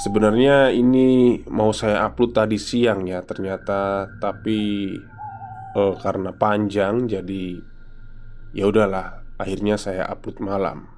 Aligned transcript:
Sebenarnya 0.00 0.72
ini 0.72 1.36
mau 1.52 1.76
saya 1.76 2.08
upload 2.08 2.32
tadi 2.32 2.56
siang 2.56 3.04
ya 3.04 3.20
ternyata 3.20 4.08
tapi 4.16 4.88
uh, 5.76 5.94
karena 6.00 6.32
panjang 6.32 7.04
jadi 7.04 7.60
ya 8.56 8.64
udahlah 8.64 9.20
akhirnya 9.36 9.76
saya 9.76 10.08
upload 10.08 10.40
malam. 10.40 10.88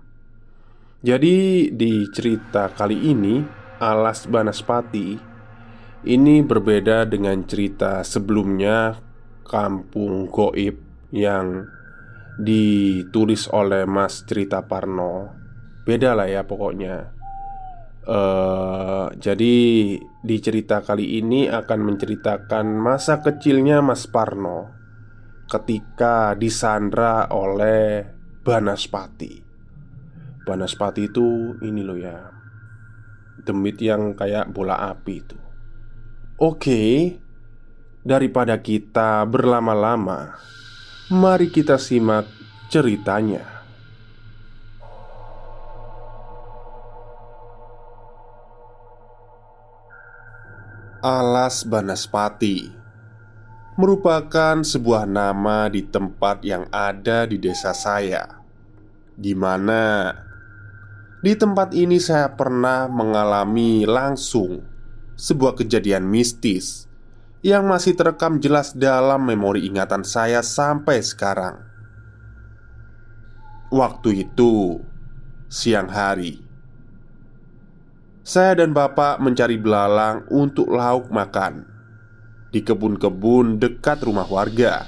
Jadi 1.03 1.67
di 1.75 2.07
cerita 2.15 2.71
kali 2.71 3.11
ini 3.11 3.43
Alas 3.83 4.31
Banaspati 4.31 5.19
ini 6.07 6.39
berbeda 6.47 7.03
dengan 7.03 7.43
cerita 7.43 8.07
sebelumnya 8.07 9.03
Kampung 9.43 10.31
Goib 10.31 10.79
yang 11.11 11.67
ditulis 12.39 13.51
oleh 13.51 13.83
Mas 13.83 14.23
Cerita 14.23 14.63
Parno. 14.63 15.35
Beda 15.83 16.15
lah 16.15 16.31
ya 16.31 16.47
pokoknya. 16.47 17.22
Uh, 18.03 19.15
jadi 19.15 19.55
di 20.03 20.37
cerita 20.43 20.83
kali 20.83 21.23
ini 21.23 21.47
akan 21.47 21.81
menceritakan 21.87 22.67
masa 22.75 23.23
kecilnya 23.23 23.79
Mas 23.79 24.11
Parno 24.11 24.75
ketika 25.47 26.35
disandra 26.35 27.31
oleh 27.31 28.03
Banaspati. 28.43 29.39
Banaspati 30.43 31.07
itu 31.07 31.55
ini 31.63 31.87
loh 31.87 31.95
ya, 31.95 32.19
demit 33.47 33.79
yang 33.79 34.19
kayak 34.19 34.51
bola 34.51 34.91
api 34.91 35.15
itu. 35.15 35.39
Oke, 36.43 37.15
daripada 38.03 38.59
kita 38.59 39.23
berlama-lama, 39.31 40.35
mari 41.07 41.55
kita 41.55 41.79
simak 41.79 42.27
ceritanya. 42.67 43.52
Alas 51.03 51.67
Banaspati 51.67 52.71
merupakan 53.75 54.63
sebuah 54.63 55.03
nama 55.03 55.67
di 55.67 55.83
tempat 55.83 56.47
yang 56.47 56.71
ada 56.71 57.27
di 57.27 57.43
desa 57.43 57.75
saya, 57.75 58.39
di 59.19 59.35
mana 59.35 60.15
di 61.19 61.35
tempat 61.35 61.75
ini 61.75 61.99
saya 61.99 62.31
pernah 62.39 62.87
mengalami 62.87 63.83
langsung 63.83 64.63
sebuah 65.19 65.59
kejadian 65.59 66.07
mistis 66.07 66.87
yang 67.43 67.67
masih 67.67 67.99
terekam 67.99 68.39
jelas 68.39 68.71
dalam 68.71 69.27
memori 69.27 69.67
ingatan 69.67 70.07
saya 70.07 70.39
sampai 70.39 71.03
sekarang. 71.03 71.67
Waktu 73.75 74.31
itu 74.31 74.79
siang 75.51 75.91
hari 75.91 76.52
saya 78.23 78.63
dan 78.63 78.71
bapak 78.71 79.19
mencari 79.19 79.59
belalang 79.59 80.23
untuk 80.31 80.71
lauk 80.71 81.11
makan 81.11 81.67
di 82.55 82.63
kebun-kebun 82.63 83.59
dekat 83.59 83.99
rumah 84.07 84.31
warga. 84.31 84.87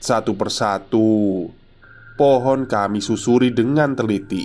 Satu 0.00 0.32
persatu, 0.36 1.48
pohon 2.16 2.64
kami 2.64 3.04
susuri 3.04 3.52
dengan 3.52 3.92
teliti 3.92 4.44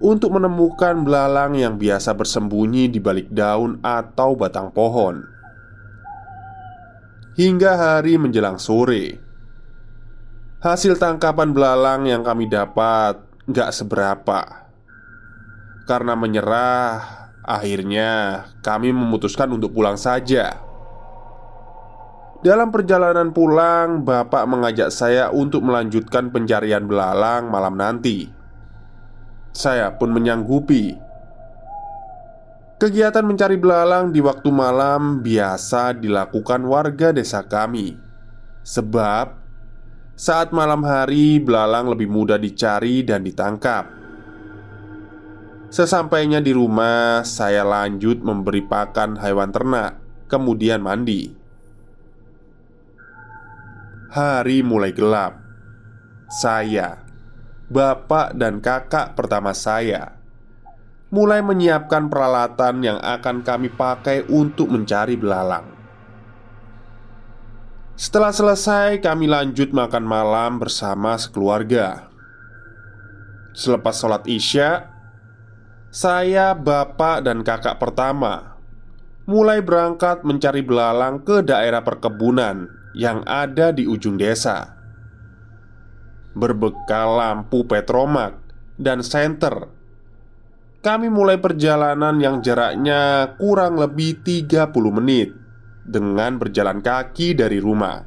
untuk 0.00 0.40
menemukan 0.40 1.04
belalang 1.04 1.52
yang 1.60 1.76
biasa 1.76 2.16
bersembunyi 2.16 2.88
di 2.88 2.96
balik 2.96 3.28
daun 3.28 3.84
atau 3.84 4.32
batang 4.32 4.72
pohon. 4.72 5.20
Hingga 7.36 7.72
hari 7.76 8.16
menjelang 8.16 8.56
sore, 8.56 9.20
hasil 10.64 10.96
tangkapan 10.96 11.52
belalang 11.52 12.08
yang 12.08 12.24
kami 12.24 12.48
dapat 12.48 13.20
gak 13.48 13.72
seberapa 13.72 14.59
karena 15.90 16.14
menyerah, 16.14 17.34
akhirnya 17.42 18.46
kami 18.62 18.94
memutuskan 18.94 19.50
untuk 19.50 19.74
pulang 19.74 19.98
saja. 19.98 20.62
Dalam 22.46 22.70
perjalanan 22.70 23.34
pulang, 23.34 24.06
bapak 24.06 24.46
mengajak 24.46 24.94
saya 24.94 25.34
untuk 25.34 25.66
melanjutkan 25.66 26.30
pencarian 26.30 26.86
belalang 26.86 27.50
malam 27.50 27.74
nanti. 27.74 28.30
Saya 29.50 29.90
pun 29.98 30.14
menyanggupi. 30.14 30.94
Kegiatan 32.78 33.26
mencari 33.26 33.58
belalang 33.58 34.14
di 34.14 34.22
waktu 34.22 34.46
malam 34.48 35.20
biasa 35.26 35.98
dilakukan 35.98 36.64
warga 36.70 37.10
desa 37.12 37.42
kami, 37.42 37.98
sebab 38.62 39.36
saat 40.14 40.54
malam 40.54 40.86
hari 40.86 41.42
belalang 41.42 41.90
lebih 41.92 42.06
mudah 42.08 42.40
dicari 42.40 43.04
dan 43.04 43.26
ditangkap. 43.26 43.99
Sesampainya 45.70 46.42
di 46.42 46.50
rumah, 46.50 47.22
saya 47.22 47.62
lanjut 47.62 48.20
memberi 48.26 48.66
pakan 48.66 49.14
hewan 49.22 49.54
ternak, 49.54 50.02
kemudian 50.26 50.82
mandi. 50.82 51.30
Hari 54.10 54.66
mulai 54.66 54.90
gelap. 54.90 55.38
Saya, 56.26 57.06
bapak, 57.70 58.34
dan 58.34 58.58
kakak 58.58 59.14
pertama 59.14 59.54
saya 59.54 60.20
mulai 61.10 61.42
menyiapkan 61.42 62.06
peralatan 62.06 62.86
yang 62.86 62.98
akan 63.02 63.42
kami 63.42 63.66
pakai 63.70 64.30
untuk 64.30 64.70
mencari 64.70 65.18
belalang. 65.18 65.66
Setelah 67.98 68.32
selesai, 68.32 69.02
kami 69.02 69.28
lanjut 69.28 69.76
makan 69.76 70.06
malam 70.06 70.56
bersama 70.56 71.18
sekeluarga. 71.20 72.08
Selepas 73.52 74.00
sholat 74.00 74.24
Isya, 74.24 74.89
saya, 75.90 76.54
bapak, 76.54 77.26
dan 77.26 77.42
kakak 77.42 77.82
pertama 77.82 78.50
mulai 79.30 79.62
berangkat 79.62 80.26
mencari 80.26 80.62
belalang 80.62 81.22
ke 81.22 81.46
daerah 81.46 81.86
perkebunan 81.86 82.66
yang 82.98 83.22
ada 83.26 83.70
di 83.70 83.86
ujung 83.86 84.18
desa. 84.18 84.74
Berbekal 86.34 87.14
lampu 87.14 87.62
petromak 87.62 88.38
dan 88.74 89.06
senter, 89.06 89.70
kami 90.82 91.06
mulai 91.10 91.38
perjalanan 91.38 92.18
yang 92.18 92.42
jaraknya 92.42 93.34
kurang 93.38 93.78
lebih 93.78 94.18
30 94.26 94.70
menit 94.98 95.30
dengan 95.86 96.38
berjalan 96.38 96.82
kaki 96.82 97.38
dari 97.38 97.62
rumah. 97.62 98.02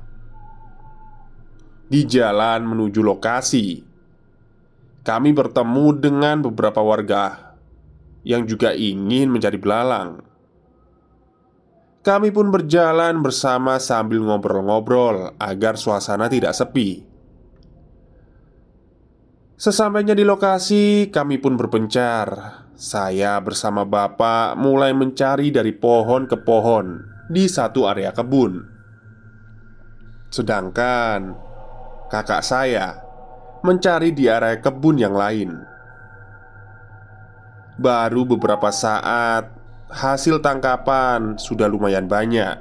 Di 1.88 2.04
jalan 2.04 2.68
menuju 2.68 3.00
lokasi, 3.00 3.80
kami 5.04 5.30
bertemu 5.36 5.88
dengan 6.00 6.42
beberapa 6.42 6.80
warga 6.80 7.53
yang 8.24 8.48
juga 8.48 8.72
ingin 8.72 9.30
mencari 9.30 9.60
belalang. 9.60 10.24
Kami 12.04 12.36
pun 12.36 12.52
berjalan 12.52 13.24
bersama 13.24 13.80
sambil 13.80 14.20
ngobrol-ngobrol 14.28 15.40
agar 15.40 15.80
suasana 15.80 16.28
tidak 16.28 16.52
sepi. 16.52 17.00
Sesampainya 19.56 20.12
di 20.12 20.28
lokasi, 20.28 21.08
kami 21.08 21.40
pun 21.40 21.56
berpencar 21.56 22.60
saya 22.76 23.40
bersama 23.40 23.88
bapak 23.88 24.60
mulai 24.60 24.92
mencari 24.92 25.56
dari 25.56 25.72
pohon 25.72 26.28
ke 26.28 26.36
pohon 26.36 27.00
di 27.32 27.48
satu 27.48 27.88
area 27.88 28.12
kebun. 28.12 28.60
Sedangkan 30.28 31.32
kakak 32.12 32.44
saya 32.44 33.00
mencari 33.64 34.12
di 34.12 34.28
area 34.28 34.60
kebun 34.60 35.00
yang 35.00 35.16
lain. 35.16 35.73
Baru 37.74 38.30
beberapa 38.30 38.70
saat, 38.70 39.50
hasil 39.90 40.42
tangkapan 40.46 41.42
sudah 41.42 41.66
lumayan 41.66 42.06
banyak. 42.06 42.58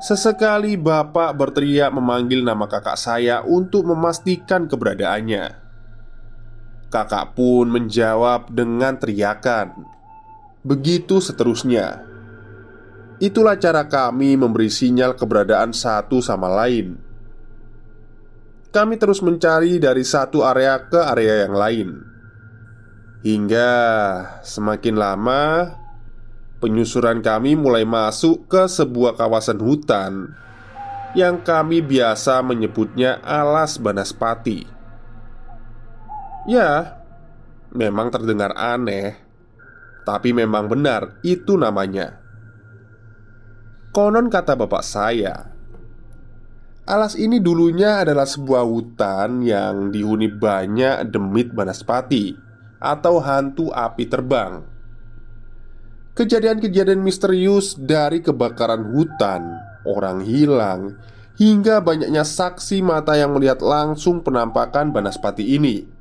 Sesekali 0.00 0.80
bapak 0.80 1.36
berteriak 1.36 1.92
memanggil 1.92 2.40
nama 2.40 2.64
kakak 2.64 2.96
saya 2.96 3.44
untuk 3.44 3.84
memastikan 3.84 4.64
keberadaannya. 4.64 5.60
Kakak 6.88 7.36
pun 7.36 7.68
menjawab 7.68 8.48
dengan 8.48 8.96
teriakan. 8.96 9.76
Begitu 10.64 11.20
seterusnya. 11.20 12.04
Itulah 13.20 13.60
cara 13.60 13.84
kami 13.84 14.40
memberi 14.40 14.72
sinyal 14.72 15.12
keberadaan 15.12 15.76
satu 15.76 16.24
sama 16.24 16.48
lain. 16.48 16.96
Kami 18.72 18.96
terus 18.96 19.20
mencari 19.20 19.76
dari 19.76 20.00
satu 20.00 20.40
area 20.40 20.80
ke 20.88 20.96
area 20.96 21.44
yang 21.44 21.54
lain, 21.54 21.88
hingga 23.20 23.70
semakin 24.40 24.96
lama 24.96 25.76
penyusuran 26.60 27.20
kami 27.20 27.56
mulai 27.56 27.84
masuk 27.84 28.48
ke 28.48 28.64
sebuah 28.64 29.16
kawasan 29.16 29.60
hutan 29.60 30.32
yang 31.12 31.42
kami 31.44 31.84
biasa 31.84 32.40
menyebutnya 32.40 33.18
Alas 33.20 33.76
Banaspati. 33.76 34.64
Ya, 36.48 37.02
memang 37.74 38.08
terdengar 38.08 38.56
aneh, 38.56 39.20
tapi 40.08 40.32
memang 40.32 40.70
benar 40.70 41.20
itu 41.20 41.60
namanya. 41.60 42.16
Konon 43.90 44.30
kata 44.30 44.54
bapak 44.54 44.86
saya, 44.86 45.50
alas 46.86 47.18
ini 47.18 47.42
dulunya 47.42 48.06
adalah 48.06 48.24
sebuah 48.24 48.62
hutan 48.62 49.42
yang 49.42 49.90
dihuni 49.90 50.30
banyak 50.30 51.10
demit 51.10 51.50
banaspati 51.50 52.49
atau 52.80 53.20
hantu 53.20 53.68
api 53.70 54.08
terbang. 54.08 54.64
Kejadian-kejadian 56.16 57.04
misterius 57.04 57.78
dari 57.78 58.24
kebakaran 58.24 58.90
hutan, 58.90 59.60
orang 59.86 60.24
hilang, 60.24 60.98
hingga 61.38 61.78
banyaknya 61.84 62.26
saksi 62.26 62.82
mata 62.82 63.14
yang 63.14 63.36
melihat 63.36 63.62
langsung 63.62 64.24
penampakan 64.24 64.90
banaspati 64.90 65.54
ini 65.54 66.00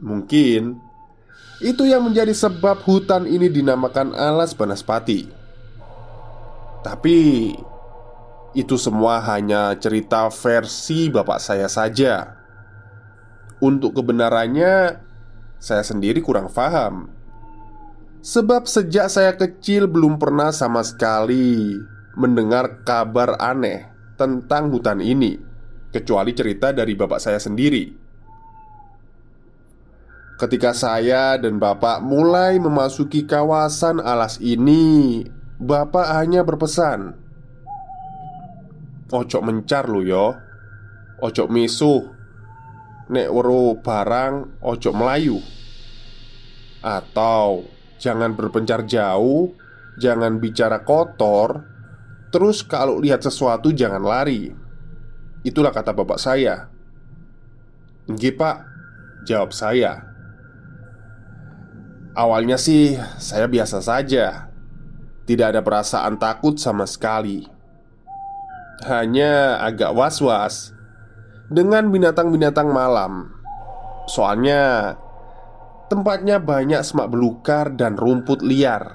Mungkin 0.00 0.80
itu 1.60 1.84
yang 1.84 2.08
menjadi 2.08 2.32
sebab 2.32 2.80
hutan 2.88 3.28
ini 3.28 3.52
dinamakan 3.52 4.16
Alas 4.16 4.56
Banaspati. 4.56 5.28
Tapi 6.80 7.52
itu 8.56 8.74
semua 8.80 9.20
hanya 9.28 9.76
cerita 9.76 10.32
versi 10.32 11.12
bapak 11.12 11.36
saya 11.36 11.68
saja. 11.68 12.40
Untuk 13.60 14.00
kebenarannya, 14.00 15.04
saya 15.60 15.84
sendiri 15.84 16.24
kurang 16.24 16.48
paham. 16.48 17.12
Sebab 18.24 18.64
sejak 18.64 19.12
saya 19.12 19.36
kecil 19.36 19.86
belum 19.88 20.16
pernah 20.16 20.52
sama 20.52 20.80
sekali 20.80 21.76
mendengar 22.16 22.84
kabar 22.84 23.36
aneh 23.36 23.88
tentang 24.16 24.72
hutan 24.72 25.00
ini, 25.00 25.36
kecuali 25.92 26.32
cerita 26.36 26.72
dari 26.72 26.92
bapak 26.96 27.20
saya 27.20 27.40
sendiri. 27.40 27.96
Ketika 30.40 30.72
saya 30.72 31.36
dan 31.36 31.60
bapak 31.60 32.00
mulai 32.00 32.56
memasuki 32.56 33.28
kawasan 33.28 34.00
alas 34.00 34.40
ini, 34.40 35.20
bapak 35.60 36.16
hanya 36.16 36.40
berpesan, 36.40 37.12
"Ojok 39.12 39.42
mencar 39.44 39.88
lo 39.88 40.00
yo, 40.00 40.32
ojok 41.20 41.48
misuh, 41.52 42.19
nek 43.10 43.28
wero 43.28 43.76
barang 43.82 44.62
ojok 44.62 44.94
melayu." 44.94 45.42
Atau 46.80 47.68
jangan 48.00 48.32
berpencar 48.32 48.88
jauh, 48.88 49.52
jangan 50.00 50.40
bicara 50.40 50.80
kotor, 50.80 51.66
terus 52.32 52.64
kalau 52.64 52.96
lihat 53.02 53.20
sesuatu 53.20 53.74
jangan 53.74 54.00
lari. 54.00 54.48
Itulah 55.44 55.74
kata 55.74 55.92
bapak 55.92 56.16
saya. 56.16 56.70
"Nggih, 58.08 58.32
Pak," 58.38 58.56
jawab 59.28 59.52
saya. 59.52 60.10
Awalnya 62.10 62.58
sih 62.58 62.98
saya 63.22 63.46
biasa 63.46 63.78
saja 63.78 64.50
Tidak 65.30 65.46
ada 65.46 65.62
perasaan 65.62 66.18
takut 66.18 66.58
sama 66.58 66.82
sekali 66.82 67.46
Hanya 68.82 69.62
agak 69.62 69.94
was-was 69.94 70.74
Dengan 71.50 71.90
binatang-binatang 71.90 72.70
malam. 72.70 73.34
Soalnya 74.06 74.94
Tempatnya 75.90 76.38
banyak 76.38 76.86
semak 76.86 77.10
belukar 77.10 77.74
dan 77.74 77.98
rumput 77.98 78.46
liar. 78.46 78.94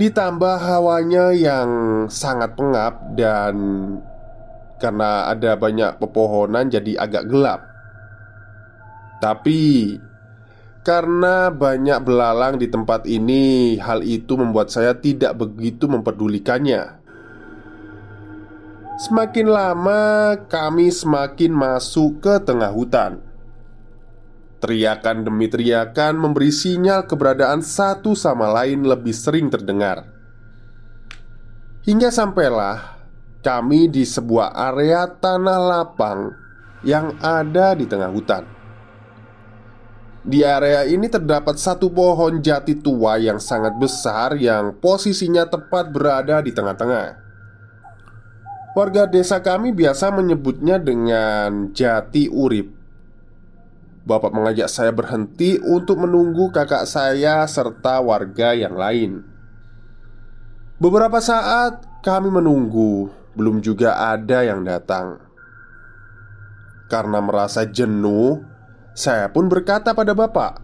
Ditambah 0.00 0.56
hawanya 0.64 1.36
yang 1.36 1.68
sangat 2.08 2.56
pengap 2.56 3.12
dan 3.12 3.54
Karena 4.80 5.28
ada 5.28 5.58
banyak 5.60 6.00
pepohonan 6.00 6.72
jadi 6.72 7.04
agak 7.04 7.28
gelap. 7.28 7.60
Tapi 9.20 9.98
karena 10.86 11.50
banyak 11.50 11.98
belalang 12.00 12.56
di 12.62 12.70
tempat 12.70 13.04
ini, 13.04 13.76
hal 13.82 14.06
itu 14.06 14.38
membuat 14.38 14.70
saya 14.70 14.94
tidak 14.94 15.36
begitu 15.36 15.90
memperdulikannya. 15.90 17.07
Semakin 18.98 19.46
lama, 19.46 20.34
kami 20.50 20.90
semakin 20.90 21.54
masuk 21.54 22.18
ke 22.18 22.34
tengah 22.42 22.74
hutan. 22.74 23.22
Teriakan 24.58 25.22
demi 25.22 25.46
teriakan 25.46 26.18
memberi 26.18 26.50
sinyal 26.50 27.06
keberadaan 27.06 27.62
satu 27.62 28.18
sama 28.18 28.50
lain 28.50 28.82
lebih 28.82 29.14
sering 29.14 29.54
terdengar. 29.54 30.02
Hingga 31.86 32.10
sampailah 32.10 32.98
kami 33.38 33.86
di 33.86 34.02
sebuah 34.02 34.50
area 34.74 35.06
tanah 35.06 35.60
lapang 35.62 36.34
yang 36.82 37.14
ada 37.22 37.78
di 37.78 37.86
tengah 37.86 38.10
hutan. 38.10 38.42
Di 40.26 40.42
area 40.42 40.82
ini 40.90 41.06
terdapat 41.06 41.54
satu 41.54 41.86
pohon 41.86 42.42
jati 42.42 42.74
tua 42.74 43.14
yang 43.22 43.38
sangat 43.38 43.78
besar 43.78 44.34
yang 44.42 44.74
posisinya 44.82 45.46
tepat 45.46 45.86
berada 45.94 46.42
di 46.42 46.50
tengah-tengah. 46.50 47.27
Warga 48.78 49.10
desa 49.10 49.42
kami 49.42 49.74
biasa 49.74 50.14
menyebutnya 50.14 50.78
dengan 50.78 51.74
jati 51.74 52.30
urip. 52.30 52.70
Bapak 54.06 54.30
mengajak 54.30 54.70
saya 54.70 54.94
berhenti 54.94 55.58
untuk 55.58 55.98
menunggu 55.98 56.54
kakak 56.54 56.86
saya 56.86 57.42
serta 57.50 57.98
warga 57.98 58.54
yang 58.54 58.78
lain. 58.78 59.26
Beberapa 60.78 61.18
saat 61.18 61.82
kami 62.06 62.30
menunggu, 62.30 63.10
belum 63.34 63.58
juga 63.66 63.98
ada 64.14 64.46
yang 64.46 64.62
datang. 64.62 65.26
Karena 66.86 67.18
merasa 67.18 67.66
jenuh, 67.66 68.46
saya 68.94 69.26
pun 69.34 69.50
berkata 69.50 69.92
pada 69.92 70.10
bapak 70.10 70.58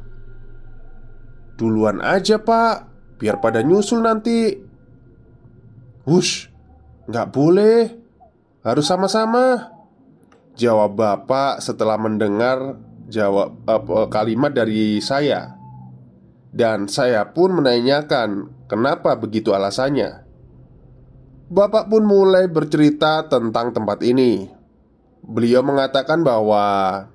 Duluan 1.55 2.03
aja 2.03 2.41
pak 2.41 2.89
Biar 3.21 3.39
pada 3.45 3.61
nyusul 3.61 4.03
nanti 4.03 4.57
Hush 6.09 6.49
Nggak 7.07 7.29
boleh 7.29 8.04
Harus 8.65 8.89
sama-sama. 8.89 9.71
Jawab 10.57 10.97
bapak 10.97 11.61
setelah 11.61 12.01
mendengar 12.01 12.81
jawab 13.13 13.61
uh, 13.69 14.09
kalimat 14.09 14.51
dari 14.51 14.99
saya. 15.05 15.55
Dan 16.55 16.87
saya 16.87 17.35
pun 17.35 17.59
menanyakan 17.61 18.55
Kenapa 18.65 19.13
begitu 19.21 19.53
alasannya? 19.53 20.25
Bapak 21.53 21.93
pun 21.93 22.09
mulai 22.09 22.49
bercerita 22.49 23.29
tentang 23.29 23.77
tempat 23.77 24.01
ini. 24.01 24.49
Beliau 25.21 25.61
mengatakan 25.61 26.25
bahwa 26.25 27.07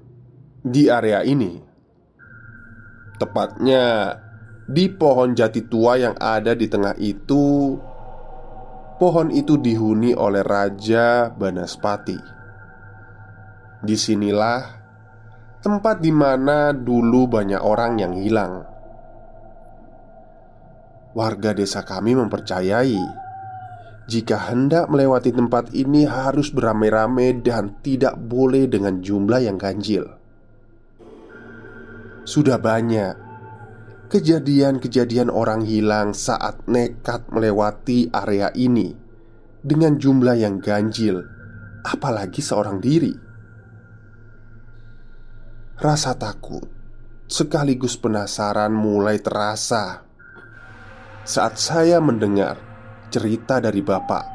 di 0.65 0.89
area 0.89 1.21
ini 1.21 1.61
Tepatnya 3.19 4.15
di 4.69 4.87
pohon 4.87 5.35
jati 5.35 5.67
tua 5.67 5.99
yang 5.99 6.15
ada 6.15 6.55
di 6.55 6.71
tengah 6.71 6.95
itu 7.01 7.75
Pohon 8.99 9.31
itu 9.31 9.55
dihuni 9.55 10.11
oleh 10.11 10.43
Raja 10.43 11.31
Banaspati. 11.31 12.19
Di 13.79 13.95
sinilah 13.95 14.59
tempat 15.63 16.03
di 16.03 16.11
mana 16.11 16.75
dulu 16.75 17.31
banyak 17.31 17.63
orang 17.63 17.95
yang 17.95 18.13
hilang. 18.19 18.67
Warga 21.15 21.55
desa 21.55 21.87
kami 21.87 22.13
mempercayai 22.13 23.01
Jika 24.09 24.51
hendak 24.51 24.91
melewati 24.91 25.31
tempat 25.31 25.71
ini 25.71 26.03
harus 26.03 26.51
beramai-ramai 26.51 27.39
dan 27.39 27.79
tidak 27.79 28.19
boleh 28.19 28.67
dengan 28.67 28.99
jumlah 28.99 29.39
yang 29.39 29.55
ganjil. 29.55 30.11
Sudah 32.27 32.59
banyak 32.59 33.28
kejadian-kejadian 34.09 35.29
orang 35.29 35.61
hilang 35.61 36.17
saat 36.17 36.65
nekat 36.65 37.29
melewati 37.29 38.09
area 38.09 38.49
ini 38.57 38.97
dengan 39.61 40.01
jumlah 40.01 40.33
yang 40.33 40.57
ganjil, 40.57 41.21
apalagi 41.85 42.41
seorang 42.41 42.81
diri. 42.81 43.13
Rasa 45.77 46.17
takut 46.17 46.65
sekaligus 47.29 47.95
penasaran 48.01 48.73
mulai 48.73 49.21
terasa 49.21 50.01
saat 51.21 51.61
saya 51.61 52.01
mendengar 52.01 52.57
cerita 53.13 53.61
dari 53.61 53.85
bapak. 53.85 54.25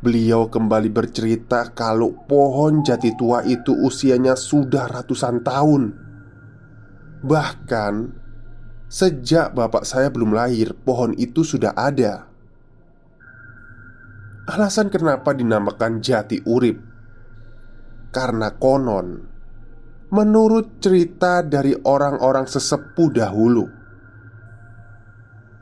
Beliau 0.00 0.48
kembali 0.48 0.88
bercerita 0.88 1.76
kalau 1.76 2.24
pohon 2.24 2.80
jati 2.80 3.12
tua 3.20 3.44
itu 3.44 3.76
usianya 3.76 4.32
sudah 4.32 4.88
ratusan 4.88 5.44
tahun. 5.44 6.09
Bahkan 7.20 7.94
sejak 8.88 9.52
bapak 9.52 9.84
saya 9.84 10.08
belum 10.08 10.32
lahir, 10.32 10.72
pohon 10.72 11.12
itu 11.14 11.44
sudah 11.44 11.76
ada. 11.76 12.26
Alasan 14.50 14.90
kenapa 14.90 15.30
dinamakan 15.30 16.02
jati 16.02 16.42
urip 16.42 16.80
karena 18.10 18.50
konon 18.58 19.30
menurut 20.10 20.82
cerita 20.82 21.38
dari 21.46 21.70
orang-orang 21.86 22.50
sesepuh 22.50 23.14
dahulu, 23.14 23.70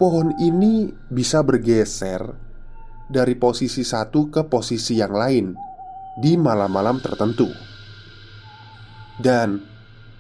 pohon 0.01 0.33
ini 0.41 0.89
bisa 1.13 1.45
bergeser 1.45 2.25
dari 3.13 3.37
posisi 3.37 3.85
satu 3.85 4.33
ke 4.33 4.49
posisi 4.49 4.97
yang 4.97 5.13
lain 5.13 5.47
di 6.17 6.41
malam-malam 6.41 6.97
tertentu, 7.05 7.53
dan 9.21 9.61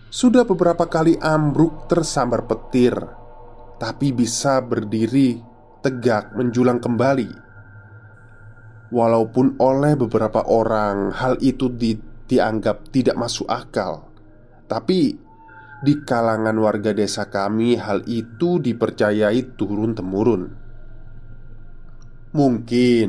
sudah 0.09 0.49
beberapa 0.49 0.89
kali 0.89 1.21
ambruk 1.21 1.85
tersambar 1.85 2.49
petir, 2.49 2.97
tapi 3.77 4.17
bisa 4.17 4.65
berdiri 4.65 5.37
tegak 5.85 6.33
menjulang 6.33 6.81
kembali. 6.81 7.31
Walaupun 8.89 9.61
oleh 9.61 10.01
beberapa 10.01 10.49
orang 10.49 11.13
hal 11.13 11.37
itu 11.45 11.69
di, 11.69 11.93
dianggap 12.25 12.89
tidak 12.89 13.21
masuk 13.21 13.45
akal, 13.53 14.09
tapi 14.65 15.13
di 15.85 15.95
kalangan 16.09 16.57
warga 16.57 16.97
desa 16.97 17.29
kami 17.29 17.77
hal 17.77 18.01
itu 18.09 18.57
dipercayai 18.65 19.61
turun-temurun. 19.61 20.43
Mungkin 22.33 23.09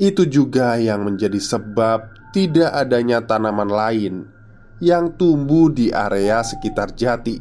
itu 0.00 0.22
juga 0.24 0.80
yang 0.80 1.04
menjadi 1.04 1.36
sebab 1.36 2.32
tidak 2.32 2.72
adanya 2.72 3.20
tanaman 3.20 3.68
lain 3.68 4.37
yang 4.78 5.14
tumbuh 5.18 5.70
di 5.70 5.90
area 5.90 6.42
sekitar 6.42 6.94
jati. 6.94 7.38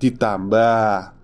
Ditambah 0.00 1.20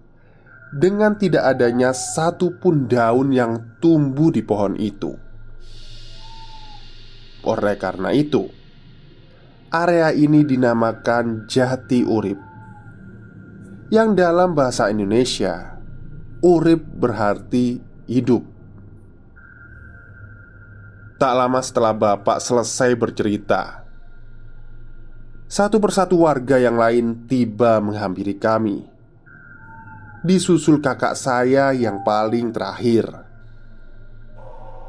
dengan 0.77 1.17
tidak 1.17 1.57
adanya 1.57 1.97
satupun 1.97 2.91
daun 2.91 3.33
yang 3.33 3.79
tumbuh 3.81 4.29
di 4.29 4.43
pohon 4.45 4.77
itu. 4.77 5.17
Oleh 7.47 7.79
karena 7.79 8.11
itu, 8.11 8.51
area 9.71 10.11
ini 10.11 10.43
dinamakan 10.43 11.47
Jati 11.47 12.03
Urip, 12.03 12.43
yang 13.95 14.19
dalam 14.19 14.51
bahasa 14.51 14.91
Indonesia, 14.91 15.79
urip 16.43 16.83
berarti 16.83 17.79
hidup. 18.11 18.43
Tak 21.23 21.33
lama 21.39 21.63
setelah 21.63 21.95
bapak 21.95 22.43
selesai 22.43 22.99
bercerita, 22.99 23.86
satu 25.47 25.79
persatu 25.79 26.27
warga 26.27 26.59
yang 26.59 26.75
lain 26.75 27.31
tiba 27.31 27.79
menghampiri 27.79 28.35
kami. 28.35 28.83
Disusul 30.27 30.83
kakak 30.83 31.15
saya 31.15 31.71
yang 31.71 32.03
paling 32.03 32.51
terakhir. 32.51 33.07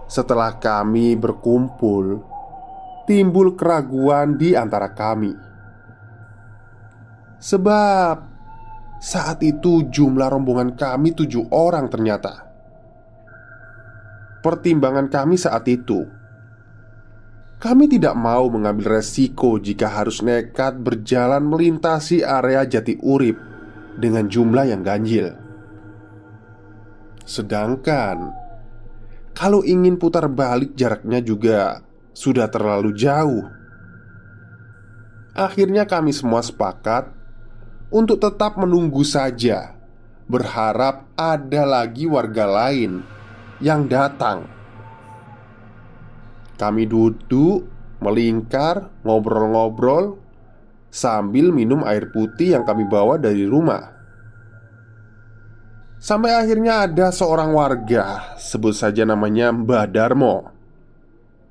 Setelah 0.09 0.57
kami 0.57 1.13
berkumpul, 1.13 2.25
timbul 3.05 3.53
keraguan 3.53 4.33
di 4.33 4.57
antara 4.57 4.89
kami. 4.97 5.37
Sebab 7.37 8.15
saat 8.97 9.45
itu 9.45 9.85
jumlah 9.93 10.25
rombongan 10.25 10.73
kami 10.73 11.13
tujuh 11.13 11.53
orang 11.53 11.85
ternyata 11.85 12.47
pertimbangan 14.47 15.11
kami 15.11 15.35
saat 15.35 15.67
itu. 15.67 16.07
Kami 17.57 17.89
tidak 17.89 18.13
mau 18.13 18.45
mengambil 18.53 19.01
resiko 19.01 19.57
jika 19.57 19.89
harus 19.89 20.21
nekat 20.21 20.77
berjalan 20.77 21.41
melintasi 21.41 22.21
area 22.21 22.61
Jati 22.69 23.01
Urip 23.01 23.33
dengan 23.97 24.29
jumlah 24.29 24.69
yang 24.69 24.85
ganjil. 24.85 25.33
Sedangkan 27.25 28.29
kalau 29.33 29.65
ingin 29.65 29.97
putar 29.97 30.29
balik 30.29 30.77
jaraknya 30.77 31.17
juga 31.17 31.81
sudah 32.13 32.45
terlalu 32.45 32.93
jauh. 32.93 33.45
Akhirnya 35.33 35.89
kami 35.89 36.13
semua 36.13 36.45
sepakat 36.45 37.09
untuk 37.89 38.21
tetap 38.21 38.57
menunggu 38.57 39.01
saja, 39.01 39.77
berharap 40.29 41.09
ada 41.17 41.61
lagi 41.65 42.05
warga 42.09 42.45
lain 42.45 43.01
yang 43.61 43.89
datang. 43.89 44.56
Kami 46.57 46.89
duduk, 46.89 47.69
melingkar, 48.01 48.89
ngobrol-ngobrol 49.05 50.17
sambil 50.89 51.53
minum 51.53 51.85
air 51.85 52.09
putih 52.09 52.57
yang 52.57 52.65
kami 52.65 52.89
bawa 52.89 53.21
dari 53.21 53.45
rumah. 53.45 53.93
Sampai 55.97 56.33
akhirnya 56.33 56.89
ada 56.89 57.13
seorang 57.13 57.53
warga, 57.53 58.37
sebut 58.37 58.73
saja 58.73 59.05
namanya 59.05 59.53
Mbah 59.53 59.85
Darmo, 59.89 60.49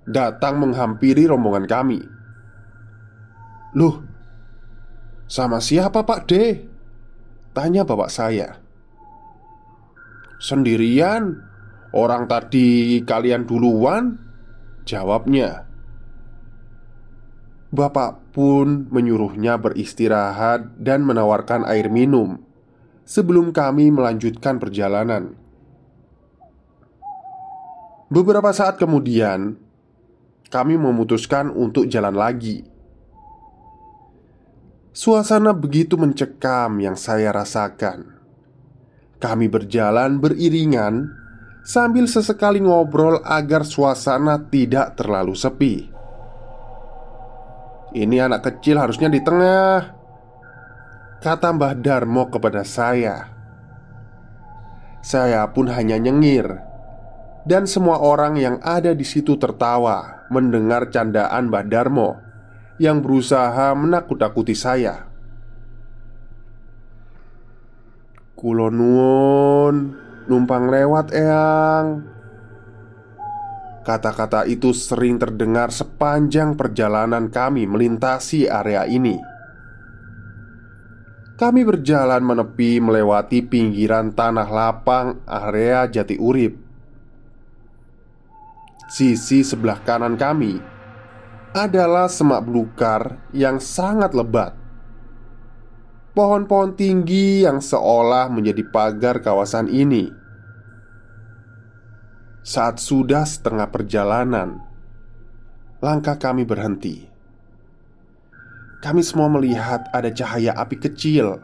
datang 0.07 0.63
menghampiri 0.63 1.27
rombongan 1.27 1.67
kami. 1.67 2.03
"Loh, 3.75 4.03
sama 5.27 5.59
siapa 5.59 6.07
Pak 6.07 6.21
D?" 6.31 6.33
tanya 7.55 7.83
bapak 7.83 8.11
saya. 8.11 8.59
"Sendirian," 10.39 11.47
Orang 11.97 12.29
tadi 12.29 13.01
kalian 13.09 13.49
duluan? 13.49 14.21
Jawabnya 14.87 15.67
Bapak 17.75 18.31
pun 18.31 18.87
menyuruhnya 18.95 19.59
beristirahat 19.59 20.79
dan 20.79 21.03
menawarkan 21.03 21.67
air 21.67 21.91
minum 21.91 22.39
Sebelum 23.07 23.55
kami 23.55 23.91
melanjutkan 23.91 24.59
perjalanan. 24.63 25.35
Beberapa 28.07 28.55
saat 28.55 28.79
kemudian 28.79 29.59
Kami 30.47 30.79
memutuskan 30.79 31.51
untuk 31.51 31.91
jalan 31.91 32.15
lagi. 32.15 32.63
Suasana 34.95 35.51
begitu 35.51 35.99
mencekam 35.99 36.79
yang 36.79 36.95
saya 36.95 37.35
rasakan. 37.35 38.15
Kami 39.19 39.51
berjalan 39.51 40.23
beriringan 40.23 41.26
sambil 41.67 42.07
sesekali 42.07 42.63
ngobrol 42.63 43.19
agar 43.27 43.67
suasana 43.67 44.39
tidak 44.39 44.95
terlalu 44.95 45.35
sepi. 45.35 45.75
Ini 47.91 48.17
anak 48.23 48.47
kecil 48.47 48.79
harusnya 48.79 49.11
di 49.11 49.19
tengah, 49.19 49.91
kata 51.19 51.51
Mbah 51.51 51.75
Darmo 51.83 52.31
kepada 52.31 52.63
saya. 52.63 53.35
Saya 55.03 55.43
pun 55.51 55.67
hanya 55.67 55.99
nyengir, 55.99 56.47
dan 57.43 57.67
semua 57.67 57.99
orang 57.99 58.39
yang 58.39 58.57
ada 58.63 58.95
di 58.95 59.03
situ 59.03 59.35
tertawa 59.35 60.27
mendengar 60.31 60.95
candaan 60.95 61.51
Mbah 61.51 61.67
Darmo 61.67 62.11
yang 62.79 63.03
berusaha 63.03 63.75
menakut-nakuti 63.75 64.55
saya. 64.55 65.09
Kulonun 68.37 70.06
Numpang 70.27 70.67
lewat, 70.67 71.15
Eyang 71.15 72.03
Kata-kata 73.87 74.43
itu 74.51 74.75
sering 74.75 75.23
terdengar 75.23 75.71
sepanjang 75.71 76.59
perjalanan 76.59 77.31
kami 77.31 77.71
melintasi 77.71 78.51
area 78.51 78.83
ini 78.83 79.37
kami 81.37 81.69
berjalan 81.69 82.25
menepi 82.25 82.81
melewati 82.81 83.45
pinggiran 83.45 84.09
tanah 84.09 84.49
lapang 84.49 85.21
area 85.29 85.85
Jati 85.85 86.17
Urip. 86.17 86.57
Sisi 88.89 89.45
sebelah 89.45 89.77
kanan 89.85 90.17
kami 90.17 90.57
adalah 91.53 92.09
semak 92.09 92.41
belukar 92.41 93.21
yang 93.37 93.61
sangat 93.61 94.17
lebat. 94.17 94.57
Pohon-pohon 96.17 96.81
tinggi 96.81 97.45
yang 97.45 97.61
seolah 97.61 98.33
menjadi 98.33 98.65
pagar 98.73 99.21
kawasan 99.21 99.69
ini. 99.69 100.09
Saat 102.41 102.81
sudah 102.81 103.29
setengah 103.29 103.69
perjalanan, 103.69 104.65
langkah 105.85 106.17
kami 106.17 106.49
berhenti. 106.49 107.05
Kami 108.81 109.05
semua 109.05 109.29
melihat 109.29 109.93
ada 109.93 110.09
cahaya 110.09 110.57
api 110.57 110.81
kecil, 110.89 111.37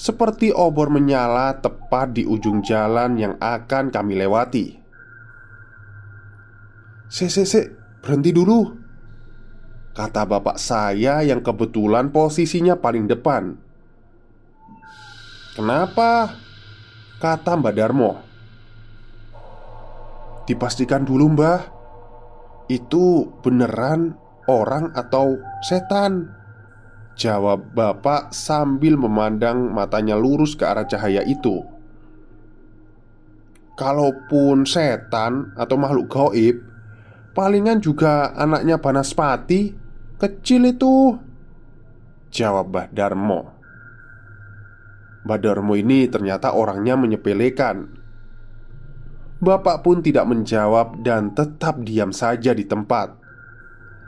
seperti 0.00 0.56
obor 0.56 0.88
menyala 0.88 1.60
tepat 1.60 2.16
di 2.16 2.24
ujung 2.24 2.64
jalan 2.64 3.20
yang 3.20 3.36
akan 3.44 3.92
kami 3.92 4.16
lewati. 4.16 4.72
"Se, 7.12 7.28
se, 7.28 7.44
se, 7.44 7.76
berhenti 8.00 8.32
dulu," 8.32 8.72
kata 9.92 10.24
bapak 10.24 10.56
saya 10.56 11.20
yang 11.20 11.44
kebetulan 11.44 12.08
posisinya 12.08 12.80
paling 12.80 13.04
depan. 13.04 13.65
"Kenapa?" 15.56 16.36
kata 17.16 17.56
Mbak 17.56 17.74
Darmo. 17.74 18.12
Dipastikan 20.46 21.02
dulu, 21.02 21.34
Mbah. 21.34 21.60
Itu 22.70 23.30
beneran 23.42 24.14
orang 24.46 24.94
atau 24.94 25.38
setan? 25.62 26.30
Jawab 27.16 27.72
bapak 27.72 28.36
sambil 28.36 29.00
memandang 29.00 29.72
matanya 29.72 30.20
lurus 30.20 30.52
ke 30.52 30.68
arah 30.68 30.84
cahaya 30.84 31.24
itu 31.24 31.64
Kalaupun 33.72 34.68
setan 34.68 35.56
atau 35.56 35.80
makhluk 35.80 36.12
gaib 36.12 36.60
Palingan 37.32 37.80
juga 37.80 38.36
anaknya 38.36 38.76
Banaspati 38.76 39.72
Kecil 40.20 40.76
itu 40.76 41.16
Jawab 42.28 42.68
Mbah 42.68 42.86
Darmo 42.92 43.55
Mbah 45.26 45.42
Darmo 45.42 45.74
ini 45.74 46.06
ternyata 46.06 46.54
orangnya 46.54 46.94
menyepelekan 46.94 47.98
Bapak 49.42 49.82
pun 49.82 50.00
tidak 50.00 50.24
menjawab 50.30 51.02
dan 51.02 51.34
tetap 51.34 51.82
diam 51.82 52.14
saja 52.14 52.54
di 52.54 52.62
tempat 52.62 53.26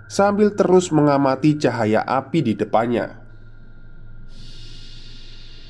sambil 0.09 0.57
terus 0.57 0.89
mengamati 0.89 1.61
cahaya 1.61 2.01
api 2.03 2.41
di 2.41 2.53
depannya. 2.57 3.21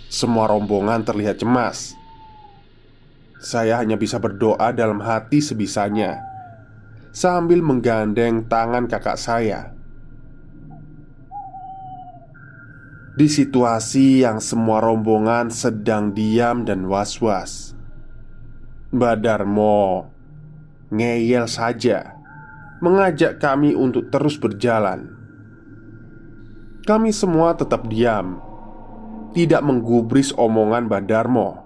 Semua 0.09 0.49
rombongan 0.49 1.05
terlihat 1.05 1.43
cemas. 1.43 1.93
Saya 3.38 3.78
hanya 3.78 4.00
bisa 4.00 4.19
berdoa 4.19 4.73
dalam 4.75 4.99
hati 4.99 5.38
sebisanya, 5.38 6.23
sambil 7.14 7.62
menggandeng 7.62 8.47
tangan 8.50 8.90
kakak 8.90 9.19
saya. 9.21 9.77
Di 13.19 13.27
situasi 13.27 14.23
yang 14.23 14.39
semua 14.39 14.79
rombongan 14.79 15.51
sedang 15.51 16.15
diam 16.15 16.63
dan 16.63 16.87
was-was, 16.87 17.75
Mbak 18.95 19.27
Darmo 19.27 20.07
ngeyel 20.95 21.51
saja 21.51 22.15
mengajak 22.79 23.43
kami 23.43 23.75
untuk 23.75 24.15
terus 24.15 24.39
berjalan. 24.39 25.11
Kami 26.87 27.11
semua 27.11 27.59
tetap 27.59 27.91
diam, 27.91 28.39
tidak 29.35 29.67
menggubris 29.67 30.31
omongan 30.39 30.87
Badarmo, 30.87 31.59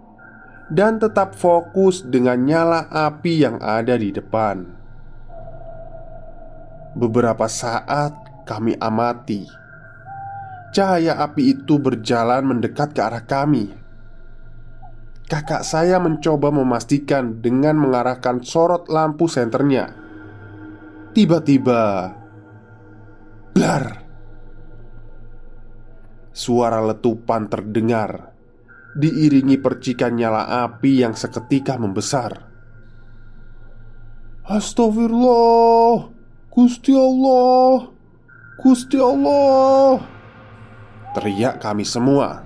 dan 0.73 0.97
tetap 0.97 1.37
fokus 1.37 2.01
dengan 2.01 2.49
nyala 2.49 2.89
api 2.89 3.45
yang 3.45 3.61
ada 3.61 4.01
di 4.01 4.09
depan. 4.09 4.73
Beberapa 6.97 7.45
saat 7.45 8.17
kami 8.49 8.73
amati 8.81 9.62
cahaya 10.73 11.21
api 11.21 11.61
itu 11.61 11.77
berjalan 11.77 12.49
mendekat 12.49 12.97
ke 12.97 13.01
arah 13.05 13.23
kami. 13.23 13.69
Kakak 15.29 15.65
saya 15.65 16.01
mencoba 16.01 16.53
memastikan 16.53 17.41
dengan 17.41 17.79
mengarahkan 17.79 18.45
sorot 18.45 18.89
lampu 18.89 19.29
senternya. 19.29 19.93
Tiba-tiba 21.13 22.13
Blar! 23.53 24.01
Suara 26.33 26.81
letupan 26.81 27.53
terdengar 27.53 28.33
Diiringi 28.93 29.57
percikan 29.57 30.17
nyala 30.17 30.69
api 30.69 31.01
yang 31.01 31.17
seketika 31.17 31.81
membesar. 31.81 32.49
Astagfirullah! 34.45 36.13
Gusti 36.53 36.93
Allah! 36.93 37.89
Gusti 38.61 39.01
Allah 39.01 40.12
Teriak 41.13 41.61
kami 41.61 41.85
semua. 41.85 42.41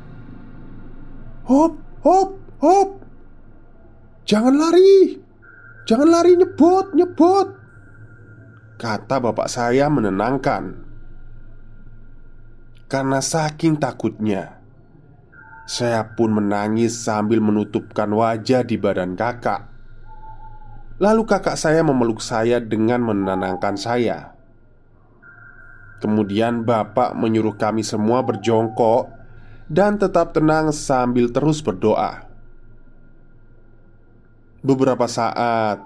Hop, 1.47 1.79
hop, 2.03 2.35
hop. 2.59 2.91
Jangan 4.27 4.55
lari. 4.59 5.23
Jangan 5.87 6.09
lari 6.11 6.35
nyebot, 6.35 6.99
nyebot 6.99 7.47
Kata 8.77 9.23
bapak 9.23 9.47
saya 9.47 9.87
menenangkan. 9.87 10.83
Karena 12.91 13.23
saking 13.23 13.79
takutnya 13.79 14.59
Saya 15.67 16.15
pun 16.19 16.35
menangis 16.35 16.95
sambil 16.95 17.39
menutupkan 17.39 18.11
wajah 18.11 18.63
di 18.67 18.79
badan 18.79 19.15
kakak. 19.15 19.71
Lalu 20.99 21.23
kakak 21.23 21.55
saya 21.55 21.87
memeluk 21.87 22.19
saya 22.19 22.59
dengan 22.59 23.03
menenangkan 23.07 23.79
saya 23.79 24.36
Kemudian 26.03 26.63
bapak 26.67 27.17
menyuruh 27.17 27.57
kami 27.57 27.81
semua 27.81 28.21
berjongkok 28.21 29.09
Dan 29.67 29.97
tetap 29.97 30.37
tenang 30.37 30.71
sambil 30.71 31.33
terus 31.33 31.65
berdoa 31.65 32.29
Beberapa 34.61 35.09
saat 35.09 35.81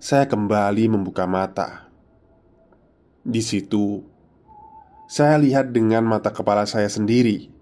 Saya 0.00 0.24
kembali 0.24 0.88
membuka 0.88 1.28
mata 1.28 1.88
di 3.28 3.44
situ, 3.44 4.00
saya 5.04 5.36
lihat 5.36 5.68
dengan 5.68 6.00
mata 6.00 6.32
kepala 6.32 6.64
saya 6.64 6.88
sendiri 6.88 7.52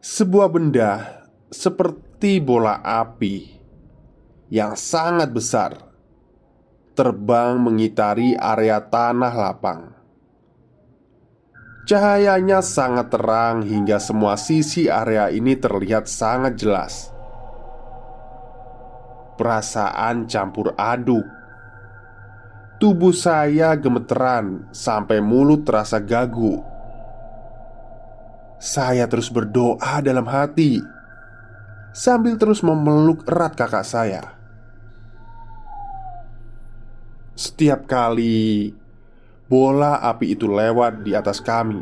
sebuah 0.00 0.48
benda 0.48 1.20
seperti 1.52 2.40
bola 2.40 2.80
api 2.80 3.60
yang 4.48 4.72
sangat 4.72 5.28
besar 5.34 5.76
terbang 6.96 7.60
mengitari 7.60 8.32
area 8.38 8.80
tanah 8.80 9.34
lapang. 9.36 9.97
Cahayanya 11.88 12.60
sangat 12.60 13.08
terang 13.08 13.64
hingga 13.64 13.96
semua 13.96 14.36
sisi 14.36 14.92
area 14.92 15.32
ini 15.32 15.56
terlihat 15.56 16.04
sangat 16.04 16.60
jelas. 16.60 17.08
Perasaan 19.40 20.28
campur 20.28 20.76
aduk 20.76 21.24
Tubuh 22.76 23.16
saya 23.16 23.72
gemeteran 23.74 24.68
sampai 24.70 25.24
mulut 25.24 25.64
terasa 25.64 25.96
gagu. 25.96 26.60
Saya 28.60 29.08
terus 29.08 29.32
berdoa 29.32 30.04
dalam 30.04 30.28
hati 30.28 30.84
sambil 31.96 32.36
terus 32.36 32.60
memeluk 32.60 33.24
erat 33.24 33.56
kakak 33.56 33.82
saya. 33.82 34.36
Setiap 37.32 37.88
kali 37.88 38.76
bola 39.48 40.04
api 40.04 40.36
itu 40.36 40.44
lewat 40.44 41.00
di 41.02 41.16
atas 41.16 41.40
kami, 41.40 41.80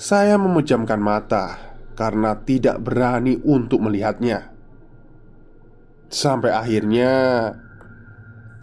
saya 0.00 0.40
memejamkan 0.40 0.96
mata 0.96 1.60
karena 1.96 2.36
tidak 2.40 2.80
berani 2.80 3.36
untuk 3.44 3.84
melihatnya. 3.84 4.52
Sampai 6.08 6.52
akhirnya 6.52 7.12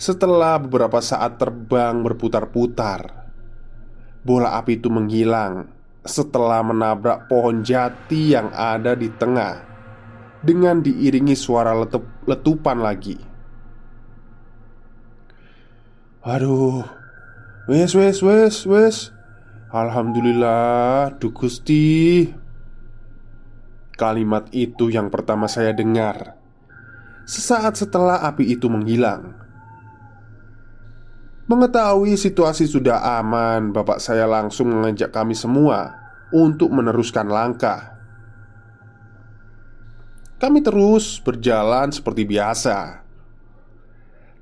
setelah 0.02 0.58
beberapa 0.58 0.98
saat 1.06 1.38
terbang 1.38 2.02
berputar-putar, 2.02 3.30
bola 4.26 4.58
api 4.58 4.82
itu 4.82 4.90
menghilang 4.90 5.70
setelah 6.04 6.66
menabrak 6.66 7.30
pohon 7.30 7.62
jati 7.62 8.36
yang 8.36 8.50
ada 8.52 8.98
di 8.98 9.08
tengah 9.14 9.64
dengan 10.44 10.84
diiringi 10.84 11.38
suara 11.38 11.72
letup, 11.72 12.04
letupan 12.28 12.84
lagi. 12.84 13.16
Aduh, 16.24 17.03
wes 17.64 17.96
wes 17.96 18.20
wes 18.20 18.68
wes, 18.68 18.98
alhamdulillah, 19.72 21.16
du 21.16 21.32
gusti. 21.32 22.28
Kalimat 23.96 24.52
itu 24.52 24.92
yang 24.92 25.08
pertama 25.08 25.48
saya 25.48 25.72
dengar 25.72 26.36
sesaat 27.24 27.80
setelah 27.80 28.20
api 28.28 28.60
itu 28.60 28.68
menghilang. 28.68 29.32
Mengetahui 31.48 32.20
situasi 32.20 32.68
sudah 32.68 33.00
aman, 33.24 33.72
bapak 33.72 34.04
saya 34.04 34.28
langsung 34.28 34.68
mengajak 34.68 35.16
kami 35.16 35.32
semua 35.32 35.96
untuk 36.36 36.68
meneruskan 36.68 37.32
langkah. 37.32 37.96
Kami 40.36 40.60
terus 40.60 41.24
berjalan 41.24 41.96
seperti 41.96 42.28
biasa, 42.28 43.08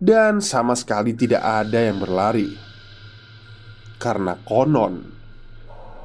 dan 0.02 0.42
sama 0.42 0.74
sekali 0.74 1.14
tidak 1.14 1.46
ada 1.46 1.78
yang 1.86 2.02
berlari 2.02 2.71
karena 4.02 4.42
konon, 4.42 5.06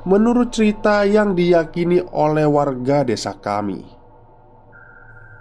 menurut 0.04 0.52
cerita 0.52 1.08
yang 1.08 1.32
diyakini 1.32 2.04
oleh 2.12 2.44
warga 2.44 3.08
desa 3.08 3.32
kami, 3.32 3.80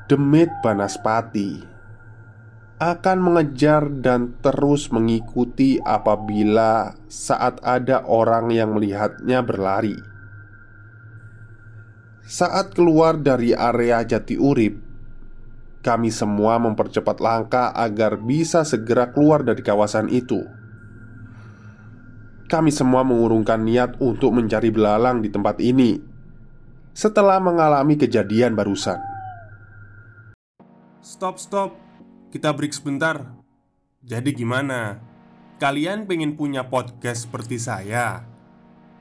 Demit 0.08 0.48
Banaspati 0.63 1.76
akan 2.80 3.18
mengejar 3.20 3.88
dan 4.04 4.36
terus 4.44 4.91
mengikuti 4.91 5.80
apabila 5.84 6.96
saat 7.08 7.60
ada 7.63 8.04
orang 8.08 8.52
yang 8.52 8.76
melihatnya 8.76 9.39
berlari. 9.44 9.96
Saat 12.26 12.76
keluar 12.76 13.15
dari 13.22 13.56
area 13.56 14.04
Jati 14.04 14.36
Urip, 14.36 14.76
kami 15.86 16.10
semua 16.10 16.58
mempercepat 16.58 17.22
langkah 17.22 17.70
agar 17.72 18.18
bisa 18.18 18.65
segera 18.65 19.13
keluar 19.13 19.46
dari 19.46 19.62
kawasan 19.62 20.10
itu. 20.10 20.41
Kami 22.45 22.69
semua 22.69 23.01
mengurungkan 23.01 23.65
niat 23.65 23.97
untuk 23.97 24.34
mencari 24.38 24.69
belalang 24.69 25.21
di 25.21 25.34
tempat 25.34 25.58
ini 25.58 25.97
setelah 26.93 27.41
mengalami 27.41 27.97
kejadian 27.97 28.53
barusan. 28.53 29.01
Stop, 31.01 31.41
stop. 31.41 31.73
Kita 32.29 32.53
break 32.53 32.73
sebentar. 32.73 33.34
Jadi 34.05 34.29
gimana? 34.34 35.01
Kalian 35.58 36.05
pengen 36.05 36.38
punya 36.38 36.67
podcast 36.69 37.25
seperti 37.25 37.58
saya? 37.58 38.21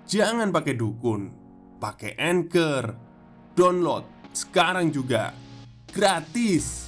Jangan 0.05 0.53
pakai 0.53 0.77
dukun, 0.77 1.33
pakai 1.81 2.17
anchor 2.21 2.95
Download 3.55 4.03
sekarang 4.35 4.91
juga 4.91 5.31
Gratis 5.95 6.84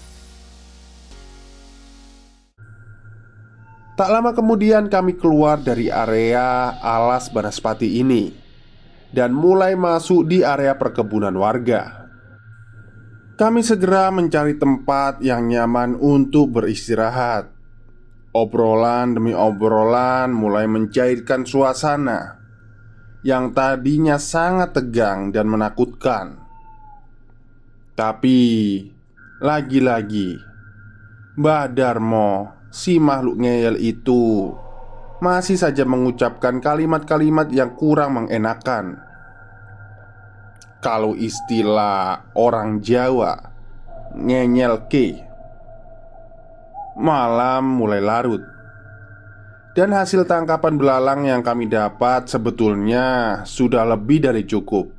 Tak 3.97 4.13
lama 4.13 4.37
kemudian 4.37 4.93
kami 4.93 5.17
keluar 5.17 5.57
dari 5.57 5.89
area 5.89 6.77
alas 6.85 7.33
Banaspati 7.33 7.97
ini 7.97 8.29
Dan 9.09 9.33
mulai 9.33 9.73
masuk 9.73 10.29
di 10.29 10.45
area 10.45 10.77
perkebunan 10.77 11.33
warga. 11.33 12.05
Kami 13.41 13.65
segera 13.65 14.13
mencari 14.13 14.61
tempat 14.61 15.25
yang 15.25 15.49
nyaman 15.49 15.97
untuk 15.97 16.61
beristirahat. 16.61 17.49
Obrolan 18.37 19.17
demi 19.17 19.33
obrolan 19.33 20.29
mulai 20.29 20.69
mencairkan 20.69 21.49
suasana 21.49 22.37
Yang 23.25 23.57
tadinya 23.57 24.21
sangat 24.21 24.77
tegang 24.77 25.33
dan 25.33 25.49
menakutkan. 25.49 26.37
Tapi 27.97 28.41
lagi-lagi 29.41 30.37
Mbah 31.41 31.73
Darmo 31.73 32.56
Si 32.77 33.01
makhluk 33.01 33.41
ngeyel 33.41 33.81
itu 33.81 34.53
Masih 35.25 35.57
saja 35.57 35.89
mengucapkan 35.89 36.61
kalimat-kalimat 36.61 37.49
yang 37.49 37.73
kurang 37.73 38.21
mengenakan. 38.21 39.01
Kalau 40.85 41.17
istilah 41.17 42.29
orang 42.37 42.85
Jawa 42.85 43.33
Ngeyel 44.13 44.93
ke 44.93 45.25
Malam 47.01 47.81
mulai 47.81 48.05
larut. 48.05 48.45
Dan 49.73 49.97
hasil 49.97 50.29
tangkapan 50.29 50.77
belalang 50.77 51.25
yang 51.25 51.41
kami 51.41 51.73
dapat 51.73 52.29
sebetulnya 52.29 53.41
sudah 53.49 53.89
lebih 53.89 54.21
dari 54.21 54.45
cukup. 54.45 54.93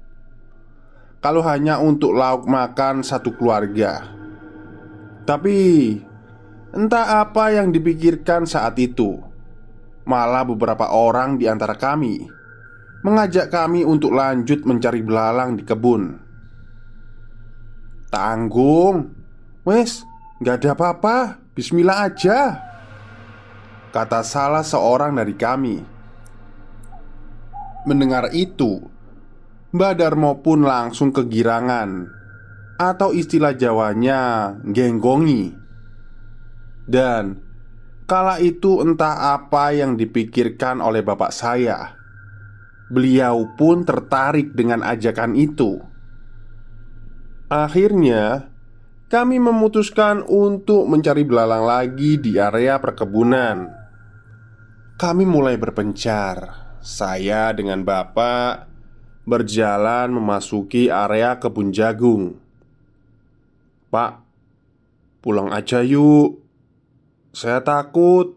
Kalau 1.21 1.45
hanya 1.45 1.77
untuk 1.77 2.17
lauk 2.17 2.49
makan 2.49 3.05
satu 3.05 3.37
keluarga. 3.37 4.05
Tapi 5.25 5.57
entah 6.77 7.25
apa 7.25 7.57
yang 7.57 7.73
dipikirkan 7.73 8.45
saat 8.45 8.77
itu, 8.77 9.17
malah 10.05 10.45
beberapa 10.45 10.93
orang 10.93 11.41
di 11.41 11.49
antara 11.49 11.73
kami 11.73 12.37
mengajak 13.01 13.49
kami 13.49 13.81
untuk 13.81 14.13
lanjut 14.13 14.61
mencari 14.65 15.01
belalang 15.01 15.57
di 15.57 15.63
kebun. 15.65 16.21
Tanggung, 18.13 19.11
wes, 19.67 20.05
nggak 20.39 20.55
ada 20.63 20.69
apa-apa, 20.73 21.17
Bismillah 21.57 22.05
aja. 22.05 22.61
Kata 23.89 24.21
salah 24.21 24.61
seorang 24.61 25.17
dari 25.17 25.33
kami. 25.33 25.81
Mendengar 27.89 28.29
itu, 28.29 28.77
Mbak 29.73 29.93
Darmo 29.97 30.43
pun 30.43 30.67
langsung 30.67 31.15
kegirangan 31.15 32.07
Atau 32.75 33.15
istilah 33.15 33.55
Jawanya 33.55 34.53
genggongi 34.63 35.66
Dan 36.87 37.43
Kala 38.07 38.39
itu 38.39 38.79
entah 38.79 39.35
apa 39.35 39.75
yang 39.75 39.99
dipikirkan 39.99 40.79
oleh 40.79 41.03
bapak 41.03 41.35
saya 41.35 41.99
Beliau 42.87 43.51
pun 43.59 43.83
tertarik 43.83 44.55
dengan 44.55 44.79
ajakan 44.79 45.35
itu 45.35 45.83
Akhirnya 47.51 48.47
Kami 49.11 49.37
memutuskan 49.43 50.23
untuk 50.23 50.87
mencari 50.87 51.27
belalang 51.27 51.67
lagi 51.67 52.15
di 52.15 52.39
area 52.39 52.79
perkebunan 52.79 53.67
Kami 54.95 55.23
mulai 55.27 55.59
berpencar 55.59 56.55
Saya 56.79 57.51
dengan 57.51 57.83
bapak 57.83 58.67
berjalan 59.27 60.15
memasuki 60.15 60.87
area 60.87 61.35
kebun 61.35 61.75
jagung. 61.75 62.39
"Pak, 63.91 64.23
pulang 65.19 65.51
aja 65.51 65.83
yuk. 65.83 66.46
Saya 67.37 67.61
takut." 67.61 68.33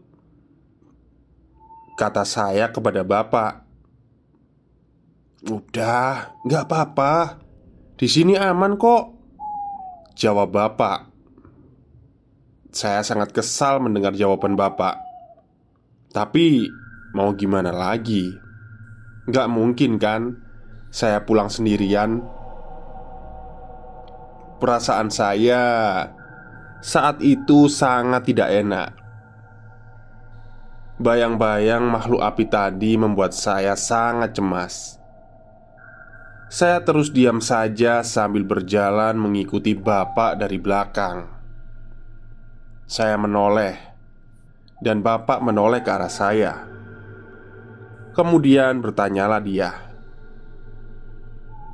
Kata 1.97 2.29
saya 2.29 2.69
kepada 2.69 3.01
bapak. 3.01 3.65
"Udah, 5.49 6.37
nggak 6.45 6.69
apa-apa. 6.69 7.41
Di 7.97 8.05
sini 8.05 8.37
aman 8.37 8.77
kok." 8.77 9.17
Jawab 10.21 10.53
bapak. 10.53 11.09
Saya 12.77 13.01
sangat 13.01 13.33
kesal 13.33 13.81
mendengar 13.81 14.13
jawaban 14.13 14.53
bapak. 14.53 15.01
Tapi 16.13 16.69
mau 17.17 17.33
gimana 17.33 17.73
lagi? 17.73 18.29
Gak 19.33 19.49
mungkin 19.49 19.97
kan 19.97 20.37
saya 20.93 21.25
pulang 21.25 21.49
sendirian. 21.49 22.21
Perasaan 24.61 25.09
saya 25.09 25.63
saat 26.81 27.21
itu 27.21 27.69
sangat 27.69 28.33
tidak 28.33 28.49
enak. 28.49 28.91
Bayang-bayang 31.01 31.85
makhluk 31.89 32.21
api 32.21 32.45
tadi 32.49 32.97
membuat 32.97 33.33
saya 33.33 33.73
sangat 33.77 34.37
cemas. 34.37 35.01
Saya 36.51 36.83
terus 36.83 37.09
diam 37.15 37.39
saja 37.41 38.03
sambil 38.05 38.45
berjalan 38.45 39.17
mengikuti 39.17 39.73
bapak 39.73 40.37
dari 40.41 40.59
belakang. 40.61 41.31
Saya 42.91 43.15
menoleh, 43.17 43.79
dan 44.83 45.01
bapak 45.01 45.41
menoleh 45.41 45.81
ke 45.81 45.89
arah 45.95 46.11
saya. 46.11 46.67
Kemudian 48.13 48.83
bertanyalah 48.83 49.41
dia. 49.41 49.71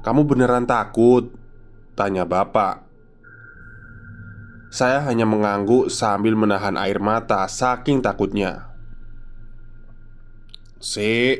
Kamu 0.05 0.23
beneran 0.29 0.69
takut? 0.69 1.35
Tanya 1.97 2.29
bapak 2.29 2.86
Saya 4.67 5.03
hanya 5.07 5.25
mengangguk 5.25 5.89
sambil 5.89 6.35
menahan 6.35 6.75
air 6.75 6.99
mata 6.99 7.47
saking 7.47 8.03
takutnya. 8.03 8.75
Si 10.83 11.39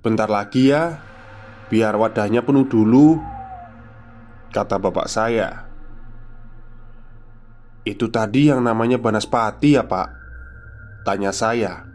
Bentar 0.00 0.32
lagi 0.32 0.72
ya. 0.72 1.00
Biar 1.68 1.94
wadahnya 1.94 2.42
penuh 2.42 2.66
dulu 2.66 3.20
Kata 4.50 4.82
bapak 4.82 5.06
saya. 5.06 5.70
Itu 7.86 8.10
tadi 8.10 8.50
yang 8.50 8.66
namanya 8.66 8.98
Banaspati 8.98 9.78
ya 9.78 9.86
pak? 9.86 10.08
Tanya 11.06 11.30
saya. 11.30 11.86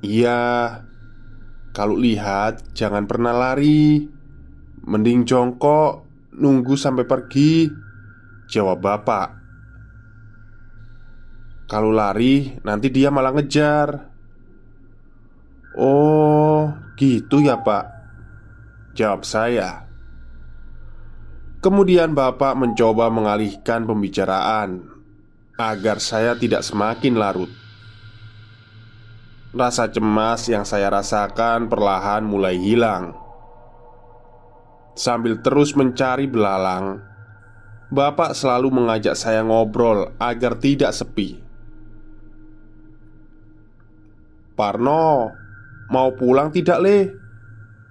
Iya 0.00 0.40
Kalau 1.74 1.98
lihat 1.98 2.72
jangan 2.72 3.04
pernah 3.10 3.34
lari. 3.34 4.06
Mending 4.86 5.26
jongkok 5.26 6.06
Nunggu 6.36 6.76
sampai 6.78 7.08
pergi 7.08 7.85
Jawab 8.46 8.78
bapak. 8.82 9.28
Kalau 11.66 11.90
lari 11.90 12.58
nanti 12.62 12.90
dia 12.90 13.10
malah 13.10 13.34
ngejar. 13.34 14.10
Oh 15.76 16.70
gitu 16.94 17.42
ya 17.42 17.58
pak? 17.58 17.90
Jawab 18.94 19.26
saya. 19.26 19.84
Kemudian 21.60 22.14
bapak 22.14 22.54
mencoba 22.54 23.10
mengalihkan 23.10 23.82
pembicaraan 23.82 24.96
Agar 25.56 26.04
saya 26.04 26.36
tidak 26.36 26.60
semakin 26.60 27.16
larut. 27.16 27.48
Rasa 29.56 29.88
cemas 29.88 30.44
yang 30.52 30.68
saya 30.68 30.92
rasakan 30.92 31.72
perlahan 31.72 32.20
mulai 32.28 32.60
hilang. 32.60 33.16
Sambil 34.92 35.40
terus 35.40 35.72
mencari 35.72 36.28
belalang, 36.28 37.00
Bapak 37.86 38.34
selalu 38.34 38.82
mengajak 38.82 39.14
saya 39.14 39.46
ngobrol 39.46 40.10
agar 40.18 40.58
tidak 40.58 40.90
sepi. 40.90 41.38
Parno, 44.56 45.30
mau 45.92 46.08
pulang 46.16 46.50
tidak, 46.50 46.82
Le? 46.82 46.98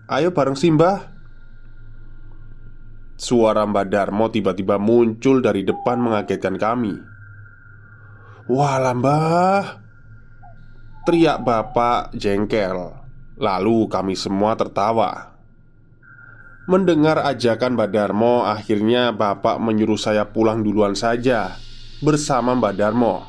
Ayo 0.10 0.34
bareng 0.36 0.58
Simbah. 0.58 1.16
Suara 3.16 3.64
Mbak 3.64 3.86
Darmo 3.88 4.28
tiba-tiba 4.28 4.76
muncul 4.76 5.40
dari 5.40 5.64
depan 5.64 6.04
mengagetkan 6.04 6.60
kami. 6.60 7.00
Wah, 8.52 8.78
mbah 8.92 9.82
Teriak 11.06 11.40
bapak 11.46 12.18
jengkel. 12.18 12.92
Lalu 13.38 13.88
kami 13.88 14.18
semua 14.18 14.58
tertawa. 14.58 15.35
Mendengar 16.66 17.22
ajakan 17.22 17.78
Mbak 17.78 17.90
Darmo, 17.94 18.42
akhirnya 18.42 19.14
bapak 19.14 19.62
menyuruh 19.62 20.02
saya 20.02 20.34
pulang 20.34 20.66
duluan 20.66 20.98
saja 20.98 21.62
bersama 22.02 22.58
Mbak 22.58 22.74
Darmo. 22.74 23.22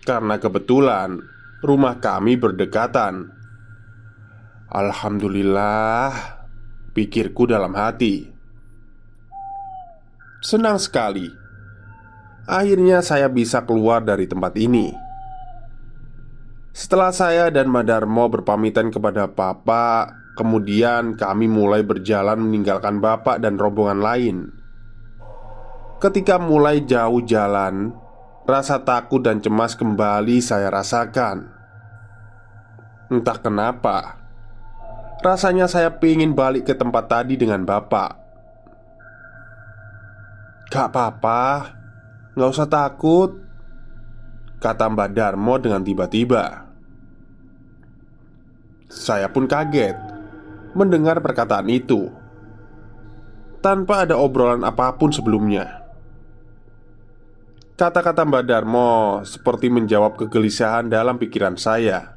Karena 0.00 0.40
kebetulan 0.40 1.20
rumah 1.60 2.00
kami 2.00 2.40
berdekatan. 2.40 3.28
Alhamdulillah, 4.72 6.40
pikirku 6.96 7.44
dalam 7.44 7.76
hati. 7.76 8.24
Senang 10.40 10.80
sekali. 10.80 11.28
Akhirnya 12.48 13.04
saya 13.04 13.28
bisa 13.28 13.68
keluar 13.68 14.00
dari 14.00 14.24
tempat 14.24 14.56
ini. 14.56 14.96
Setelah 16.72 17.12
saya 17.12 17.52
dan 17.52 17.68
Madarmo 17.68 18.32
berpamitan 18.32 18.88
kepada 18.88 19.28
Bapak 19.28 20.21
Kemudian 20.32 21.20
kami 21.20 21.44
mulai 21.44 21.84
berjalan 21.84 22.40
meninggalkan 22.40 23.04
bapak 23.04 23.44
dan 23.44 23.60
rombongan 23.60 24.00
lain. 24.00 24.36
Ketika 26.00 26.40
mulai 26.40 26.80
jauh 26.82 27.20
jalan, 27.20 27.92
rasa 28.48 28.80
takut 28.80 29.20
dan 29.20 29.44
cemas 29.44 29.76
kembali 29.76 30.40
saya 30.40 30.72
rasakan. 30.72 31.52
Entah 33.12 33.38
kenapa, 33.38 34.18
rasanya 35.20 35.68
saya 35.68 35.92
ingin 35.92 36.32
balik 36.32 36.64
ke 36.64 36.74
tempat 36.74 37.12
tadi 37.12 37.36
dengan 37.36 37.68
bapak. 37.68 38.16
Gak 40.72 40.88
apa-apa, 40.88 41.76
gak 42.32 42.50
usah 42.56 42.64
takut, 42.64 43.36
kata 44.64 44.88
Mbak 44.88 45.10
Darmo 45.12 45.60
dengan 45.60 45.84
tiba-tiba. 45.84 46.64
Saya 48.88 49.28
pun 49.28 49.44
kaget 49.44 50.11
mendengar 50.72 51.20
perkataan 51.20 51.68
itu 51.68 52.08
tanpa 53.62 54.04
ada 54.04 54.18
obrolan 54.18 54.66
apa 54.66 54.98
pun 54.98 55.14
sebelumnya. 55.14 55.80
Kata-kata 57.78 58.26
Mbak 58.28 58.44
Darmo 58.44 59.22
seperti 59.24 59.72
menjawab 59.72 60.18
kegelisahan 60.18 60.92
dalam 60.92 61.16
pikiran 61.16 61.56
saya. 61.56 62.14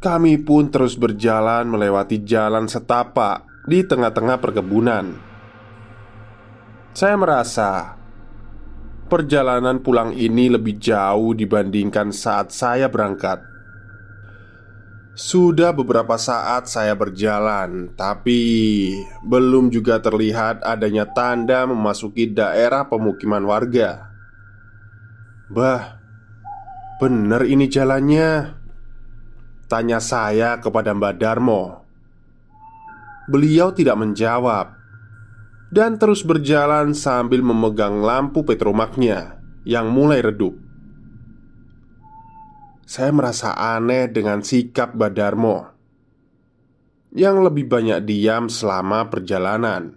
Kami 0.00 0.40
pun 0.40 0.68
terus 0.72 0.96
berjalan 0.96 1.68
melewati 1.68 2.24
jalan 2.24 2.68
setapak 2.68 3.44
di 3.68 3.84
tengah-tengah 3.84 4.40
perkebunan. 4.40 5.06
Saya 6.90 7.16
merasa 7.20 8.00
perjalanan 9.10 9.82
pulang 9.82 10.14
ini 10.14 10.48
lebih 10.48 10.78
jauh 10.78 11.36
dibandingkan 11.36 12.14
saat 12.14 12.54
saya 12.54 12.86
berangkat. 12.86 13.42
Sudah 15.20 15.76
beberapa 15.76 16.16
saat 16.16 16.64
saya 16.64 16.96
berjalan, 16.96 17.92
tapi 17.92 18.40
belum 19.20 19.68
juga 19.68 20.00
terlihat 20.00 20.64
adanya 20.64 21.04
tanda 21.04 21.68
memasuki 21.68 22.24
daerah 22.24 22.88
pemukiman 22.88 23.44
warga. 23.44 24.08
Bah, 25.52 26.00
benar 27.04 27.44
ini 27.44 27.68
jalannya? 27.68 28.56
Tanya 29.68 30.00
saya 30.00 30.56
kepada 30.56 30.96
Mbak 30.96 31.14
Darmo. 31.20 31.84
Beliau 33.28 33.76
tidak 33.76 34.00
menjawab 34.00 34.72
dan 35.68 36.00
terus 36.00 36.24
berjalan 36.24 36.96
sambil 36.96 37.44
memegang 37.44 38.00
lampu 38.00 38.40
petromaknya 38.40 39.36
yang 39.68 39.92
mulai 39.92 40.24
redup. 40.24 40.69
Saya 42.90 43.14
merasa 43.14 43.54
aneh 43.54 44.10
dengan 44.10 44.42
sikap 44.42 44.98
Badarmo 44.98 45.62
yang 47.14 47.38
lebih 47.38 47.70
banyak 47.70 48.02
diam 48.02 48.50
selama 48.50 49.06
perjalanan. 49.06 49.94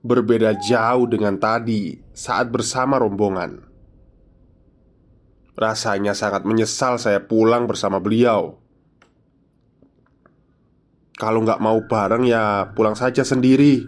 Berbeda 0.00 0.56
jauh 0.56 1.04
dengan 1.04 1.36
tadi 1.36 2.00
saat 2.16 2.48
bersama 2.48 2.96
rombongan. 2.96 3.68
Rasanya 5.52 6.16
sangat 6.16 6.48
menyesal 6.48 6.96
saya 6.96 7.20
pulang 7.20 7.68
bersama 7.68 8.00
beliau. 8.00 8.56
Kalau 11.20 11.44
nggak 11.44 11.60
mau 11.60 11.84
bareng 11.84 12.24
ya 12.24 12.72
pulang 12.72 12.96
saja 12.96 13.28
sendiri. 13.28 13.84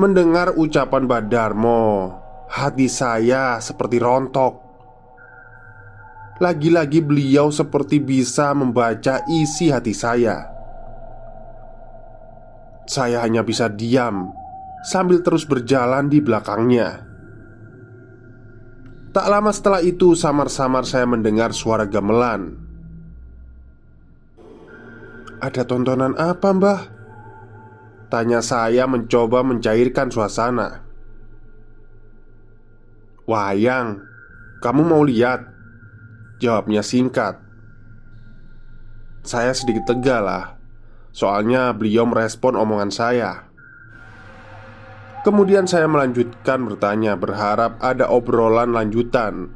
Mendengar 0.00 0.56
ucapan 0.56 1.04
Badarmo, 1.04 2.16
hati 2.48 2.88
saya 2.88 3.60
seperti 3.60 4.00
rontok. 4.00 4.65
Lagi-lagi 6.36 7.00
beliau 7.00 7.48
seperti 7.48 7.96
bisa 7.96 8.52
membaca 8.52 9.24
isi 9.24 9.72
hati 9.72 9.96
saya. 9.96 10.52
Saya 12.84 13.24
hanya 13.24 13.40
bisa 13.40 13.72
diam 13.72 14.36
sambil 14.84 15.24
terus 15.24 15.48
berjalan 15.48 16.12
di 16.12 16.20
belakangnya. 16.20 17.08
Tak 19.16 19.26
lama 19.32 19.48
setelah 19.48 19.80
itu, 19.80 20.12
samar-samar 20.12 20.84
saya 20.84 21.08
mendengar 21.08 21.56
suara 21.56 21.88
gamelan. 21.88 22.52
"Ada 25.40 25.64
tontonan 25.64 26.12
apa, 26.20 26.52
Mbah?" 26.52 26.80
Tanya 28.12 28.44
saya 28.44 28.84
mencoba 28.84 29.40
mencairkan 29.40 30.12
suasana. 30.12 30.84
"Wayang, 33.24 34.04
kamu 34.60 34.82
mau 34.84 35.00
lihat?" 35.00 35.55
Jawabnya 36.36 36.84
singkat. 36.84 37.40
Saya 39.24 39.56
sedikit 39.56 39.88
tegal 39.88 40.28
lah. 40.28 40.60
Soalnya 41.16 41.72
beliau 41.72 42.04
merespon 42.04 42.60
omongan 42.60 42.92
saya. 42.92 43.48
Kemudian 45.24 45.66
saya 45.66 45.90
melanjutkan 45.90 46.62
bertanya 46.62 47.18
Berharap 47.18 47.82
ada 47.82 48.06
obrolan 48.14 48.70
lanjutan 48.70 49.50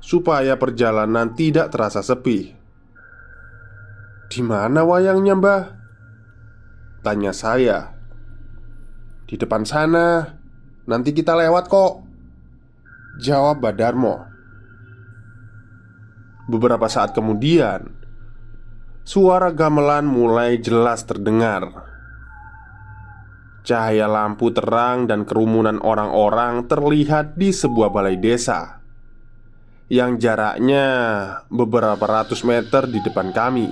Supaya 0.00 0.54
perjalanan 0.56 1.34
tidak 1.34 1.74
terasa 1.74 2.00
sepi. 2.00 2.54
Di 4.30 4.40
mana 4.40 4.86
wayangnya 4.86 5.34
mbah? 5.34 5.62
Tanya 7.02 7.34
saya. 7.34 7.90
Di 9.26 9.34
depan 9.34 9.66
sana. 9.66 10.38
Nanti 10.86 11.10
kita 11.10 11.34
lewat 11.34 11.66
kok 11.66 12.06
Jawab 13.18 13.64
Badarmo 13.64 14.33
Beberapa 16.44 16.90
saat 16.92 17.16
kemudian, 17.16 17.88
suara 19.04 19.48
gamelan 19.48 20.04
mulai 20.04 20.60
jelas 20.60 21.04
terdengar. 21.08 21.70
Cahaya 23.64 24.04
lampu 24.04 24.52
terang 24.52 25.08
dan 25.08 25.24
kerumunan 25.24 25.80
orang-orang 25.80 26.68
terlihat 26.68 27.32
di 27.40 27.48
sebuah 27.48 27.88
balai 27.88 28.20
desa 28.20 28.84
yang 29.92 30.16
jaraknya 30.16 30.86
beberapa 31.52 32.00
ratus 32.00 32.40
meter 32.42 32.88
di 32.90 32.98
depan 33.04 33.30
kami. 33.30 33.68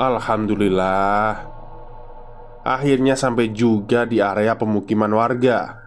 Alhamdulillah, 0.00 1.44
akhirnya 2.64 3.14
sampai 3.18 3.52
juga 3.52 4.08
di 4.08 4.18
area 4.18 4.56
pemukiman 4.56 5.12
warga. 5.12 5.78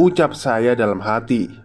Ucap 0.00 0.32
saya 0.32 0.72
dalam 0.72 1.04
hati. 1.04 1.59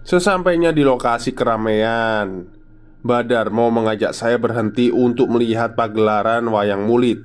Sesampainya 0.00 0.72
di 0.72 0.80
lokasi 0.80 1.36
keramaian, 1.36 2.48
Badar 3.00 3.48
mau 3.48 3.72
mengajak 3.72 4.12
saya 4.12 4.36
berhenti 4.36 4.92
untuk 4.92 5.32
melihat 5.32 5.72
pagelaran 5.72 6.44
wayang 6.52 6.84
mulit. 6.84 7.24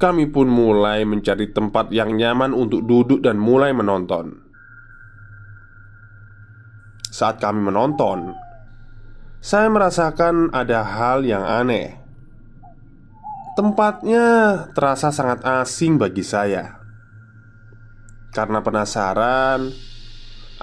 Kami 0.00 0.26
pun 0.32 0.48
mulai 0.48 1.04
mencari 1.04 1.52
tempat 1.52 1.92
yang 1.92 2.16
nyaman 2.16 2.56
untuk 2.56 2.82
duduk 2.88 3.20
dan 3.20 3.36
mulai 3.36 3.76
menonton. 3.76 4.40
Saat 7.12 7.44
kami 7.44 7.60
menonton, 7.60 8.32
saya 9.44 9.68
merasakan 9.68 10.48
ada 10.50 10.80
hal 10.80 11.22
yang 11.28 11.44
aneh. 11.44 12.00
Tempatnya 13.52 14.24
terasa 14.72 15.12
sangat 15.12 15.44
asing 15.44 16.00
bagi 16.00 16.24
saya. 16.24 16.80
Karena 18.32 18.64
penasaran, 18.64 19.91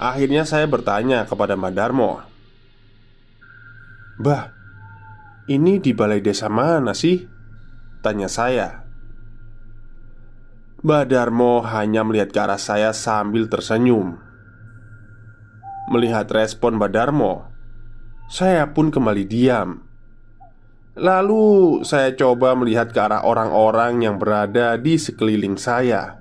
Akhirnya 0.00 0.48
saya 0.48 0.64
bertanya 0.64 1.28
kepada 1.28 1.60
Mbak 1.60 1.72
Bah, 4.16 4.48
ini 5.44 5.76
di 5.76 5.92
balai 5.92 6.24
desa 6.24 6.48
mana 6.48 6.96
sih? 6.96 7.28
Tanya 8.00 8.32
saya. 8.32 8.88
Darmo 10.80 11.60
hanya 11.68 12.00
melihat 12.00 12.32
ke 12.32 12.40
arah 12.40 12.56
saya 12.56 12.96
sambil 12.96 13.52
tersenyum. 13.52 14.16
Melihat 15.92 16.32
respon 16.32 16.80
Darmo 16.80 17.52
Saya 18.32 18.72
pun 18.72 18.88
kembali 18.88 19.28
diam. 19.28 19.84
Lalu 20.96 21.84
saya 21.84 22.16
coba 22.16 22.56
melihat 22.56 22.88
ke 22.88 23.00
arah 23.04 23.20
orang-orang 23.20 24.00
yang 24.00 24.16
berada 24.16 24.80
di 24.80 24.96
sekeliling 24.96 25.60
saya 25.60 26.19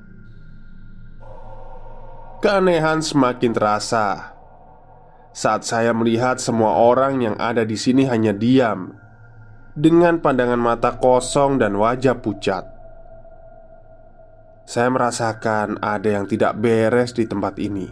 Keanehan 2.39 3.03
semakin 3.03 3.51
terasa 3.51 4.31
saat 5.35 5.67
saya 5.67 5.91
melihat 5.91 6.39
semua 6.39 6.71
orang 6.71 7.19
yang 7.19 7.35
ada 7.35 7.67
di 7.67 7.75
sini 7.75 8.07
hanya 8.07 8.31
diam 8.31 8.95
dengan 9.75 10.23
pandangan 10.23 10.55
mata 10.55 10.95
kosong 10.95 11.59
dan 11.59 11.75
wajah 11.75 12.15
pucat. 12.23 12.63
Saya 14.63 14.87
merasakan 14.87 15.83
ada 15.83 16.15
yang 16.15 16.31
tidak 16.31 16.55
beres 16.55 17.11
di 17.11 17.27
tempat 17.27 17.59
ini. 17.59 17.91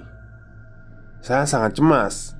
Saya 1.19 1.43
sangat 1.43 1.75
cemas 1.75 2.31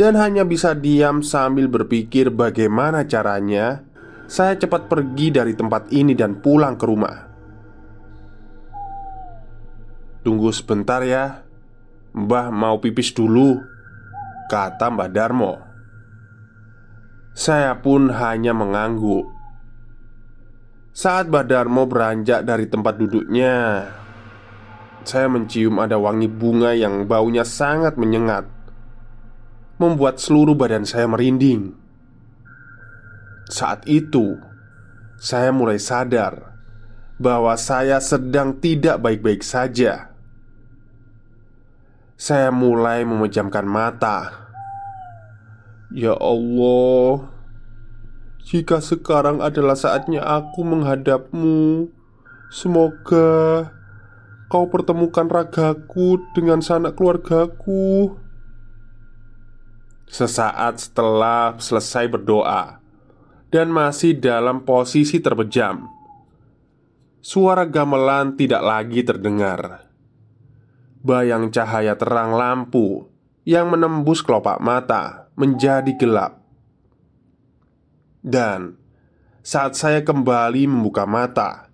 dan 0.00 0.16
hanya 0.16 0.48
bisa 0.48 0.72
diam 0.72 1.20
sambil 1.20 1.68
berpikir 1.68 2.32
bagaimana 2.32 3.04
caranya 3.04 3.84
saya 4.24 4.56
cepat 4.56 4.88
pergi 4.88 5.28
dari 5.28 5.52
tempat 5.52 5.92
ini 5.92 6.16
dan 6.16 6.40
pulang 6.40 6.80
ke 6.80 6.88
rumah. 6.88 7.33
Tunggu 10.24 10.48
sebentar 10.56 11.04
ya. 11.04 11.44
Mbah 12.16 12.48
mau 12.48 12.80
pipis 12.80 13.12
dulu 13.12 13.60
Kata 14.48 14.88
Mbah 14.88 15.10
Darmo. 15.12 15.60
Saya 17.36 17.76
pun 17.76 18.08
hanya 18.08 18.56
mengangguk. 18.56 19.28
Saat 20.96 21.28
Mbah 21.28 21.44
Darmo 21.44 21.84
beranjak 21.84 22.46
dari 22.46 22.70
tempat 22.70 22.94
duduknya 22.94 23.82
Saya 25.02 25.26
mencium 25.26 25.82
ada 25.82 25.98
wangi 25.98 26.30
bunga 26.30 26.70
yang 26.70 27.10
baunya 27.10 27.42
sangat 27.42 27.98
menyengat 27.98 28.46
Membuat 29.82 30.22
seluruh 30.22 30.54
badan 30.54 30.86
saya 30.86 31.10
merinding. 31.10 31.74
Saat 33.50 33.90
itu 33.90 34.38
Saya 35.18 35.50
mulai 35.50 35.82
sadar 35.82 36.54
Bahwa 37.18 37.58
saya 37.58 37.98
sedang 37.98 38.54
tidak 38.62 39.02
baik-baik 39.02 39.42
saja 39.42 40.13
saya 42.14 42.54
mulai 42.54 43.02
memejamkan 43.02 43.66
mata. 43.66 44.46
Ya 45.90 46.14
Allah, 46.14 47.30
jika 48.42 48.82
sekarang 48.82 49.38
adalah 49.42 49.78
saatnya 49.78 50.22
aku 50.22 50.66
menghadapmu, 50.66 51.90
semoga 52.50 53.70
kau 54.50 54.66
pertemukan 54.70 55.26
ragaku 55.26 56.22
dengan 56.34 56.62
sanak 56.62 56.98
keluargaku. 56.98 58.18
Sesaat 60.10 60.78
setelah 60.78 61.58
selesai 61.58 62.06
berdoa 62.06 62.78
dan 63.50 63.70
masih 63.70 64.14
dalam 64.14 64.62
posisi 64.62 65.18
terpejam, 65.18 65.90
suara 67.18 67.66
gamelan 67.66 68.38
tidak 68.38 68.62
lagi 68.62 69.00
terdengar 69.02 69.83
bayang 71.04 71.52
cahaya 71.52 71.92
terang 72.00 72.32
lampu 72.32 73.04
yang 73.44 73.68
menembus 73.68 74.24
kelopak 74.24 74.56
mata 74.58 75.28
menjadi 75.36 75.92
gelap. 76.00 76.40
Dan 78.24 78.80
saat 79.44 79.76
saya 79.76 80.00
kembali 80.00 80.64
membuka 80.64 81.04
mata, 81.04 81.68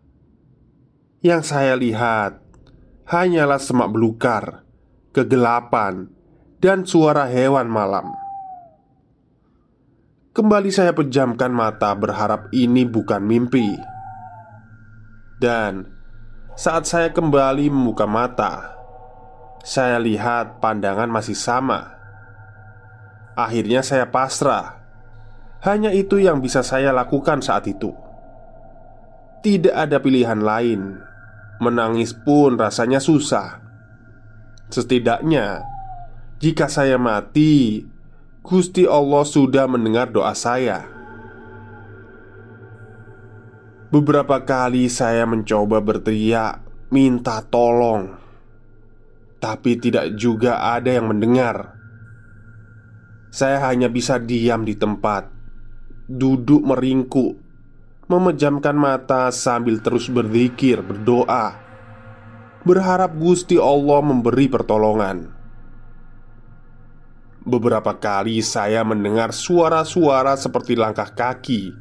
yang 1.23 1.47
saya 1.47 1.79
lihat 1.79 2.43
hanyalah 3.07 3.63
semak 3.63 3.95
belukar, 3.95 4.67
kegelapan, 5.15 6.11
dan 6.59 6.83
suara 6.83 7.31
hewan 7.31 7.71
malam. 7.71 8.11
Kembali 10.35 10.75
saya 10.75 10.91
pejamkan 10.91 11.55
mata, 11.55 11.95
berharap 11.95 12.51
ini 12.51 12.83
bukan 12.83 13.23
mimpi. 13.23 13.79
Dan 15.39 15.87
saat 16.59 16.91
saya 16.91 17.15
kembali 17.15 17.71
membuka 17.71 18.11
mata, 18.11 18.80
saya 19.61 20.01
lihat 20.01 20.61
pandangan 20.61 21.09
masih 21.13 21.37
sama. 21.37 22.01
Akhirnya 23.37 23.85
saya 23.85 24.09
pasrah. 24.09 24.81
Hanya 25.61 25.93
itu 25.93 26.17
yang 26.17 26.41
bisa 26.41 26.65
saya 26.65 26.89
lakukan 26.97 27.45
saat 27.45 27.69
itu. 27.69 27.93
Tidak 29.45 29.73
ada 29.73 30.01
pilihan 30.01 30.41
lain. 30.41 31.05
Menangis 31.61 32.17
pun 32.17 32.57
rasanya 32.57 32.97
susah. 32.97 33.61
Setidaknya, 34.73 35.61
jika 36.41 36.65
saya 36.73 36.97
mati, 36.97 37.85
Gusti 38.41 38.89
Allah 38.89 39.25
sudah 39.29 39.69
mendengar 39.69 40.09
doa 40.09 40.33
saya. 40.33 40.89
Beberapa 43.93 44.41
kali 44.41 44.89
saya 44.89 45.29
mencoba 45.29 45.85
berteriak, 45.85 46.65
minta 46.89 47.45
tolong 47.45 48.20
tapi 49.41 49.81
tidak 49.81 50.15
juga 50.21 50.61
ada 50.61 50.93
yang 50.93 51.09
mendengar. 51.09 51.75
Saya 53.33 53.65
hanya 53.73 53.89
bisa 53.89 54.21
diam 54.21 54.69
di 54.69 54.77
tempat, 54.77 55.33
duduk 56.07 56.61
meringkuk, 56.61 57.41
memejamkan 58.07 58.77
mata 58.77 59.33
sambil 59.33 59.81
terus 59.81 60.13
berzikir, 60.13 60.85
berdoa, 60.85 61.57
berharap 62.69 63.17
Gusti 63.17 63.57
Allah 63.57 64.01
memberi 64.05 64.47
pertolongan. 64.51 65.33
Beberapa 67.41 67.97
kali 67.97 68.45
saya 68.45 68.85
mendengar 68.85 69.33
suara-suara 69.33 70.37
seperti 70.37 70.77
langkah 70.77 71.09
kaki 71.09 71.73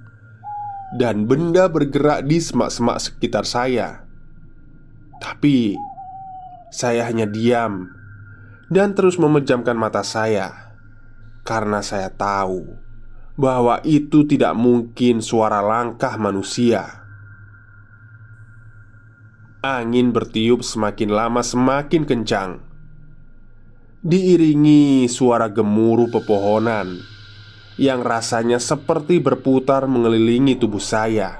dan 0.95 1.27
benda 1.27 1.67
bergerak 1.67 2.23
di 2.23 2.39
semak-semak 2.39 2.97
sekitar 3.03 3.43
saya. 3.43 4.07
Tapi 5.19 5.75
saya 6.69 7.05
hanya 7.05 7.25
diam 7.25 7.89
dan 8.69 8.93
terus 8.93 9.17
memejamkan 9.17 9.73
mata 9.73 10.05
saya 10.05 10.77
karena 11.41 11.81
saya 11.81 12.13
tahu 12.13 12.77
bahwa 13.39 13.79
itu 13.87 14.27
tidak 14.27 14.51
mungkin 14.53 15.23
suara 15.23 15.63
langkah 15.63 16.19
manusia. 16.19 17.07
Angin 19.59 20.11
bertiup 20.11 20.63
semakin 20.63 21.11
lama 21.11 21.43
semakin 21.43 22.07
kencang, 22.07 22.63
diiringi 24.03 25.07
suara 25.11 25.51
gemuruh 25.51 26.07
pepohonan 26.11 26.99
yang 27.79 28.03
rasanya 28.03 28.59
seperti 28.59 29.23
berputar 29.23 29.87
mengelilingi 29.87 30.59
tubuh 30.59 30.83
saya. 30.83 31.38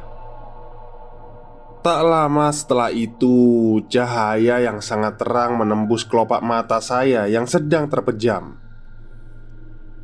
Tak 1.80 2.02
lama 2.04 2.52
setelah 2.52 2.92
itu, 2.92 3.80
cahaya 3.88 4.60
yang 4.60 4.84
sangat 4.84 5.16
terang 5.16 5.56
menembus 5.56 6.04
kelopak 6.04 6.44
mata 6.44 6.84
saya 6.84 7.24
yang 7.32 7.48
sedang 7.48 7.88
terpejam. 7.88 8.60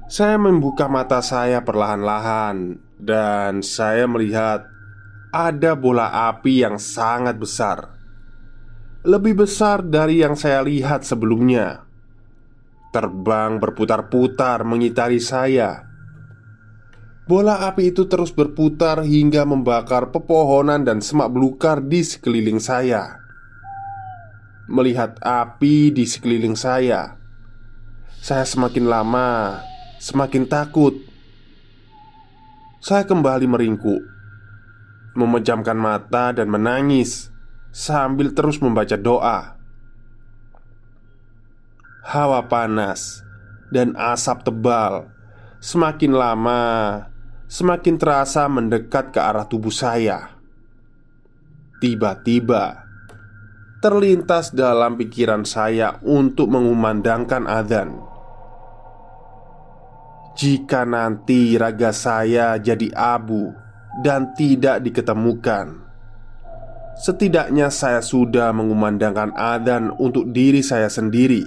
Saya 0.07 0.39
membuka 0.39 0.87
mata 0.87 1.19
saya 1.19 1.67
perlahan-lahan, 1.67 2.79
dan 2.95 3.59
saya 3.59 4.07
melihat 4.07 4.63
ada 5.35 5.75
bola 5.75 6.31
api 6.31 6.63
yang 6.63 6.79
sangat 6.79 7.35
besar, 7.35 7.91
lebih 9.03 9.43
besar 9.43 9.83
dari 9.83 10.23
yang 10.23 10.39
saya 10.39 10.63
lihat 10.63 11.03
sebelumnya. 11.03 11.83
Terbang 12.95 13.59
berputar-putar 13.59 14.63
mengitari 14.63 15.19
saya 15.19 15.84
Bola 17.25 17.65
api 17.65 17.89
itu 17.89 18.05
terus 18.05 18.29
berputar 18.29 19.01
hingga 19.01 19.49
membakar 19.49 20.13
pepohonan 20.13 20.85
dan 20.85 21.01
semak 21.01 21.33
belukar 21.33 21.81
di 21.81 22.05
sekeliling 22.05 22.61
saya. 22.61 23.17
Melihat 24.69 25.17
api 25.25 25.89
di 25.89 26.05
sekeliling 26.05 26.53
saya, 26.53 27.17
saya 28.21 28.45
semakin 28.45 28.85
lama 28.85 29.57
semakin 29.97 30.45
takut. 30.45 30.93
Saya 32.77 33.09
kembali 33.09 33.49
meringkuk, 33.49 34.05
memejamkan 35.17 35.81
mata 35.81 36.29
dan 36.29 36.45
menangis 36.45 37.33
sambil 37.73 38.37
terus 38.37 38.61
membaca 38.61 38.93
doa. 38.93 39.57
Hawa 42.05 42.45
panas 42.45 43.25
dan 43.73 43.97
asap 43.97 44.45
tebal 44.45 45.09
semakin 45.57 46.13
lama 46.13 46.61
semakin 47.45 47.95
terasa 48.01 48.49
mendekat 48.49 49.13
ke 49.13 49.19
arah 49.21 49.45
tubuh 49.45 49.73
saya. 49.73 50.33
Tiba-tiba 51.77 52.85
terlintas 53.83 54.49
dalam 54.49 54.97
pikiran 54.97 55.45
saya 55.45 56.01
untuk 56.01 56.49
mengumandangkan 56.49 57.45
adzan. 57.45 58.01
Jika 60.35 60.83
nanti 60.83 61.55
raga 61.55 61.95
saya 61.95 62.59
jadi 62.59 62.91
abu 62.91 63.53
dan 64.03 64.35
tidak 64.35 64.83
diketemukan, 64.83 65.79
setidaknya 66.99 67.71
saya 67.71 68.01
sudah 68.03 68.51
mengumandangkan 68.51 69.31
adzan 69.37 69.93
untuk 69.95 70.33
diri 70.33 70.59
saya 70.65 70.89
sendiri. 70.91 71.45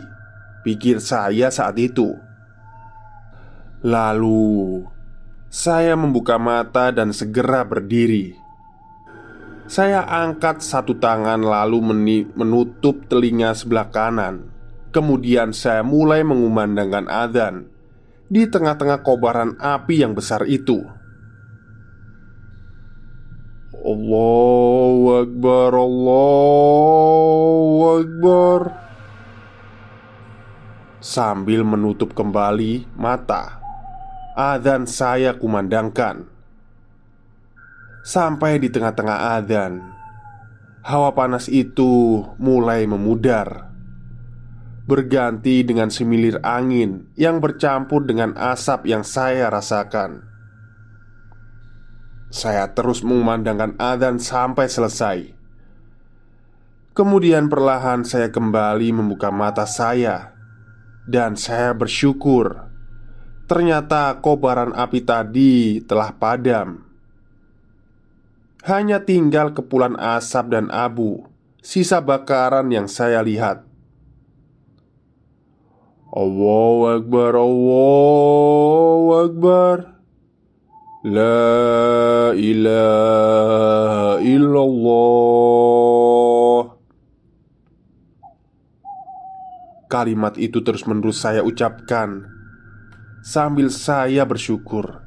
Pikir 0.63 1.03
saya 1.03 1.53
saat 1.53 1.77
itu. 1.77 2.17
Lalu 3.83 4.83
saya 5.49 5.97
membuka 5.97 6.37
mata 6.37 6.93
dan 6.93 7.17
segera 7.17 7.65
berdiri. 7.65 8.37
Saya 9.69 10.05
angkat 10.05 10.65
satu 10.65 10.97
tangan, 10.97 11.45
lalu 11.45 11.81
menutup 12.33 13.05
telinga 13.09 13.53
sebelah 13.53 13.93
kanan. 13.93 14.49
Kemudian, 14.89 15.53
saya 15.53 15.85
mulai 15.85 16.25
mengumandangkan 16.25 17.05
adzan 17.09 17.69
di 18.29 18.49
tengah-tengah 18.49 19.05
kobaran 19.05 19.57
api 19.61 20.05
yang 20.05 20.17
besar 20.17 20.49
itu. 20.49 20.85
Allahu 23.85 25.21
Akbar, 25.21 25.73
Allahu 25.77 26.97
Akbar. 28.05 28.61
Sambil 31.01 31.65
menutup 31.65 32.17
kembali 32.17 32.89
mata, 32.97 33.61
adzan 34.39 34.87
saya 34.87 35.35
kumandangkan. 35.35 36.31
Sampai 38.07 38.63
di 38.63 38.71
tengah-tengah 38.71 39.35
adzan, 39.35 39.83
hawa 40.87 41.11
panas 41.11 41.51
itu 41.51 42.23
mulai 42.39 42.87
memudar 42.87 43.67
berganti 44.87 45.67
dengan 45.67 45.91
semilir 45.91 46.39
angin 46.47 47.11
yang 47.19 47.43
bercampur 47.43 48.07
dengan 48.07 48.33
asap 48.39 48.87
yang 48.87 49.03
saya 49.03 49.51
rasakan. 49.51 50.23
Saya 52.31 52.71
terus 52.79 53.03
memandangkan 53.03 53.75
adzan 53.77 54.23
sampai 54.23 54.71
selesai. 54.71 55.19
Kemudian 56.95 57.51
perlahan 57.51 58.07
saya 58.07 58.31
kembali 58.31 58.95
membuka 58.95 59.35
mata 59.35 59.67
saya 59.67 60.33
dan 61.11 61.35
saya 61.35 61.75
bersyukur 61.75 62.68
ternyata 63.49 64.21
kobaran 64.21 64.77
api 64.77 65.01
tadi 65.03 65.81
telah 65.81 66.13
padam. 66.13 66.85
Hanya 68.69 69.01
tinggal 69.01 69.57
kepulan 69.57 69.97
asap 69.97 70.53
dan 70.53 70.69
abu, 70.69 71.25
sisa 71.65 72.05
bakaran 72.05 72.69
yang 72.69 72.85
saya 72.85 73.25
lihat. 73.25 73.65
Allahu 76.09 76.89
Akbar 77.01 77.37
Allahu 77.37 79.09
Akbar 79.29 79.77
La 81.05 82.33
ilaha 82.33 84.17
illallah 84.25 85.69
Kalimat 89.89 90.37
itu 90.41 90.65
terus-menerus 90.65 91.21
saya 91.21 91.45
ucapkan 91.45 92.38
Sambil 93.29 93.69
saya 93.69 94.25
bersyukur 94.25 95.05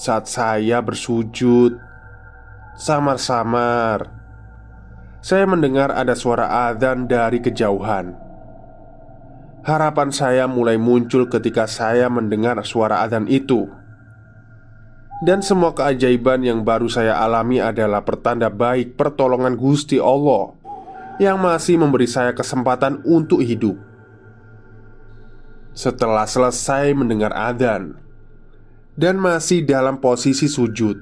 Saat 0.00 0.32
saya 0.32 0.80
bersujud 0.80 1.76
Samar-samar 2.72 4.08
saya 5.20 5.44
mendengar 5.44 5.92
ada 5.92 6.16
suara 6.16 6.72
adzan 6.72 7.04
dari 7.04 7.42
kejauhan. 7.44 8.16
Harapan 9.66 10.08
saya 10.08 10.48
mulai 10.48 10.80
muncul 10.80 11.28
ketika 11.28 11.68
saya 11.68 12.08
mendengar 12.08 12.56
suara 12.64 13.04
adzan 13.04 13.28
itu. 13.28 13.68
Dan 15.20 15.44
semua 15.44 15.76
keajaiban 15.76 16.40
yang 16.46 16.64
baru 16.64 16.88
saya 16.88 17.20
alami 17.20 17.60
adalah 17.60 18.06
pertanda 18.06 18.48
baik 18.48 18.96
pertolongan 18.96 19.52
Gusti 19.52 20.00
Allah 20.00 20.56
yang 21.20 21.42
masih 21.42 21.76
memberi 21.76 22.06
saya 22.08 22.32
kesempatan 22.32 23.02
untuk 23.04 23.44
hidup. 23.44 23.87
Setelah 25.78 26.26
selesai 26.26 26.90
mendengar 26.90 27.30
adzan 27.30 27.94
dan 28.98 29.14
masih 29.14 29.62
dalam 29.62 30.02
posisi 30.02 30.50
sujud, 30.50 30.98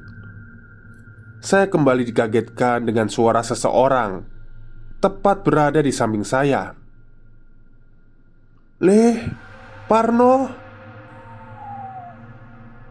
saya 1.40 1.64
kembali 1.64 2.04
dikagetkan 2.04 2.84
dengan 2.84 3.08
suara 3.08 3.40
seseorang 3.40 4.28
tepat 5.00 5.40
berada 5.48 5.80
di 5.80 5.88
samping 5.88 6.28
saya. 6.28 6.76
"Leh, 8.84 9.16
Parno." 9.88 10.52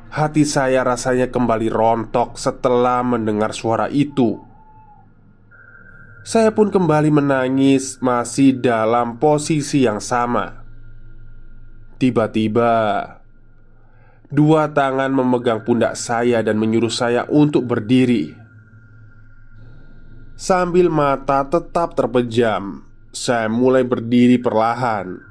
Hati 0.10 0.42
saya 0.42 0.82
rasanya 0.82 1.30
kembali 1.30 1.70
rontok 1.70 2.42
setelah 2.42 3.06
mendengar 3.06 3.54
suara 3.54 3.94
itu. 3.94 4.42
Saya 6.26 6.50
pun 6.50 6.74
kembali 6.74 7.14
menangis, 7.14 8.02
masih 8.02 8.58
dalam 8.58 9.22
posisi 9.22 9.86
yang 9.86 10.02
sama. 10.02 10.65
Tiba-tiba, 11.96 12.72
dua 14.28 14.68
tangan 14.68 15.08
memegang 15.16 15.64
pundak 15.64 15.96
saya 15.96 16.44
dan 16.44 16.60
menyuruh 16.60 16.92
saya 16.92 17.24
untuk 17.32 17.64
berdiri. 17.64 18.36
Sambil 20.36 20.92
mata 20.92 21.48
tetap 21.48 21.96
terpejam, 21.96 22.84
saya 23.16 23.48
mulai 23.48 23.88
berdiri 23.88 24.36
perlahan 24.36 25.24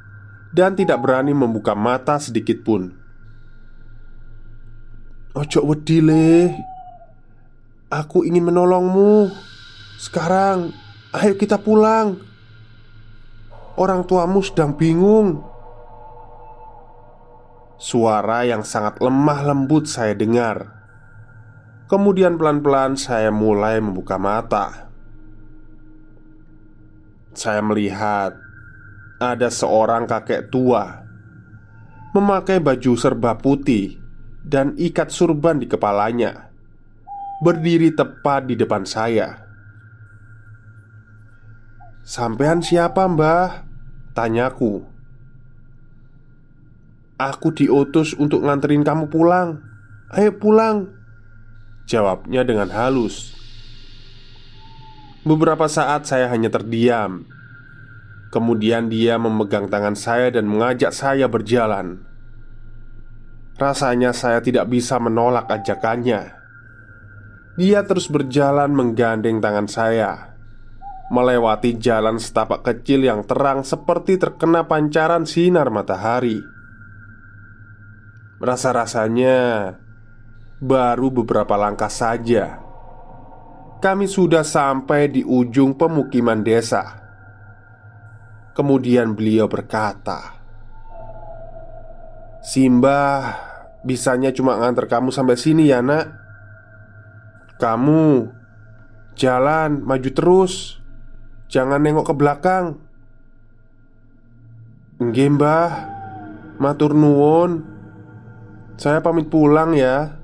dan 0.56 0.72
tidak 0.72 1.04
berani 1.04 1.36
membuka 1.36 1.76
mata 1.76 2.16
sedikit 2.16 2.64
pun. 2.64 2.96
Ojo 5.36 5.60
wedile, 5.68 6.56
aku 7.92 8.24
ingin 8.24 8.48
menolongmu. 8.48 9.28
Sekarang, 10.00 10.72
ayo 11.12 11.36
kita 11.36 11.60
pulang. 11.60 12.16
Orang 13.76 14.08
tuamu 14.08 14.40
sedang 14.40 14.72
bingung. 14.78 15.53
Suara 17.76 18.46
yang 18.46 18.62
sangat 18.62 19.02
lemah 19.02 19.40
lembut 19.44 19.90
saya 19.90 20.14
dengar. 20.16 20.72
Kemudian 21.90 22.40
pelan-pelan 22.40 22.96
saya 22.96 23.28
mulai 23.28 23.82
membuka 23.82 24.16
mata 24.16 24.84
saya 27.34 27.60
melihat 27.60 28.38
ada 29.18 29.50
seorang 29.50 30.06
kakek 30.06 30.48
tua 30.54 31.02
memakai 32.14 32.62
baju 32.62 32.94
serba 32.94 33.34
putih 33.34 33.98
dan 34.46 34.78
ikat 34.78 35.10
surban 35.10 35.58
di 35.58 35.66
kepalanya, 35.66 36.54
berdiri 37.42 37.90
tepat 37.90 38.46
di 38.46 38.54
depan 38.54 38.86
saya. 38.86 39.34
"Sampean 42.06 42.62
siapa, 42.62 43.02
Mbah?" 43.10 43.66
tanyaku. 44.14 44.93
"Aku 47.16 47.54
diutus 47.54 48.12
untuk 48.14 48.42
nganterin 48.42 48.82
kamu 48.82 49.10
pulang. 49.10 49.62
Ayo 50.10 50.34
pulang." 50.36 50.90
Jawabnya 51.84 52.42
dengan 52.48 52.72
halus. 52.72 53.36
Beberapa 55.24 55.68
saat 55.68 56.04
saya 56.04 56.28
hanya 56.28 56.52
terdiam. 56.52 57.24
Kemudian 58.28 58.92
dia 58.92 59.16
memegang 59.16 59.70
tangan 59.72 59.96
saya 59.96 60.28
dan 60.28 60.44
mengajak 60.44 60.92
saya 60.92 61.30
berjalan. 61.30 62.02
Rasanya 63.54 64.10
saya 64.10 64.42
tidak 64.42 64.66
bisa 64.66 64.98
menolak 64.98 65.46
ajakannya. 65.46 66.34
Dia 67.54 67.86
terus 67.86 68.10
berjalan 68.10 68.74
menggandeng 68.74 69.38
tangan 69.38 69.70
saya, 69.70 70.34
melewati 71.14 71.78
jalan 71.78 72.18
setapak 72.18 72.66
kecil 72.66 73.06
yang 73.06 73.22
terang 73.22 73.62
seperti 73.62 74.18
terkena 74.18 74.66
pancaran 74.66 75.22
sinar 75.22 75.70
matahari. 75.70 76.42
Rasa-rasanya 78.42 79.38
baru 80.58 81.10
beberapa 81.10 81.54
langkah 81.58 81.90
saja 81.90 82.64
kami 83.84 84.08
sudah 84.08 84.40
sampai 84.40 85.12
di 85.12 85.20
ujung 85.20 85.76
pemukiman 85.76 86.40
desa. 86.40 87.04
Kemudian 88.56 89.12
beliau 89.12 89.44
berkata, 89.44 90.40
"Simbah, 92.40 93.36
bisanya 93.84 94.32
cuma 94.32 94.56
nganter 94.56 94.88
kamu 94.88 95.12
sampai 95.12 95.36
sini 95.36 95.68
ya, 95.68 95.84
Nak. 95.84 96.06
Kamu 97.60 98.32
jalan 99.20 99.84
maju 99.84 100.10
terus, 100.16 100.80
jangan 101.52 101.84
nengok 101.84 102.08
ke 102.08 102.14
belakang." 102.16 102.80
"Nggih, 104.96 105.28
Mbah. 105.36 105.72
Matur 106.56 106.96
nuwun. 106.96 107.73
Saya 108.74 108.98
pamit 109.00 109.30
pulang 109.30 109.74
ya." 109.74 110.18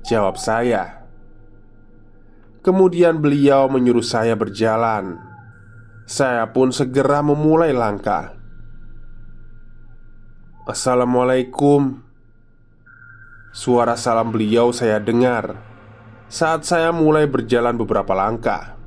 Jawab 0.00 0.40
saya. 0.40 1.04
Kemudian 2.60 3.20
beliau 3.20 3.68
menyuruh 3.72 4.04
saya 4.04 4.36
berjalan. 4.36 5.16
Saya 6.04 6.48
pun 6.50 6.72
segera 6.72 7.22
memulai 7.24 7.72
langkah. 7.72 8.36
Assalamualaikum. 10.68 12.02
Suara 13.50 13.96
salam 13.96 14.30
beliau 14.30 14.70
saya 14.70 15.02
dengar 15.02 15.58
saat 16.30 16.62
saya 16.62 16.94
mulai 16.94 17.26
berjalan 17.26 17.74
beberapa 17.74 18.14
langkah. 18.14 18.78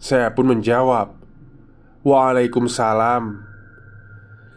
Saya 0.00 0.32
pun 0.34 0.50
menjawab, 0.50 1.14
"Waalaikumsalam." 2.02 3.49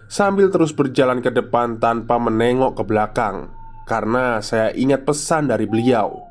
Sambil 0.07 0.53
terus 0.53 0.75
berjalan 0.75 1.23
ke 1.23 1.33
depan 1.33 1.81
tanpa 1.81 2.21
menengok 2.21 2.79
ke 2.79 2.83
belakang 2.85 3.49
karena 3.83 4.39
saya 4.39 4.71
ingat 4.75 5.03
pesan 5.03 5.51
dari 5.51 5.67
beliau. 5.67 6.23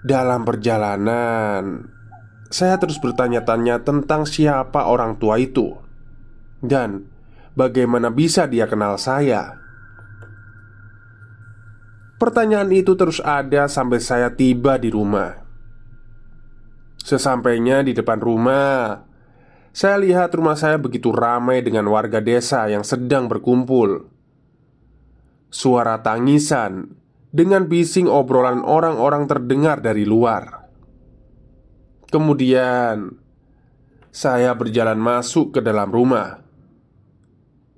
Dalam 0.00 0.48
perjalanan, 0.48 1.84
saya 2.48 2.80
terus 2.80 2.96
bertanya-tanya 2.98 3.84
tentang 3.84 4.24
siapa 4.24 4.88
orang 4.88 5.20
tua 5.20 5.36
itu 5.36 5.76
dan 6.64 7.04
bagaimana 7.56 8.08
bisa 8.08 8.48
dia 8.48 8.64
kenal 8.64 8.96
saya. 8.96 9.60
Pertanyaan 12.20 12.68
itu 12.68 12.92
terus 13.00 13.20
ada 13.24 13.64
sampai 13.64 13.96
saya 13.96 14.28
tiba 14.28 14.76
di 14.76 14.92
rumah. 14.92 15.40
Sesampainya 17.00 17.80
di 17.80 17.96
depan 17.96 18.20
rumah, 18.20 19.08
saya 19.70 19.96
lihat 20.02 20.34
rumah 20.34 20.58
saya 20.58 20.76
begitu 20.76 21.14
ramai 21.14 21.62
dengan 21.62 21.86
warga 21.90 22.18
desa 22.18 22.66
yang 22.66 22.82
sedang 22.82 23.30
berkumpul. 23.30 24.10
Suara 25.50 25.98
tangisan 26.02 26.94
dengan 27.30 27.66
bising 27.66 28.06
obrolan 28.06 28.62
orang-orang 28.62 29.26
terdengar 29.30 29.82
dari 29.82 30.02
luar. 30.06 30.66
Kemudian, 32.10 33.14
saya 34.10 34.50
berjalan 34.58 34.98
masuk 34.98 35.54
ke 35.54 35.60
dalam 35.62 35.90
rumah, 35.94 36.42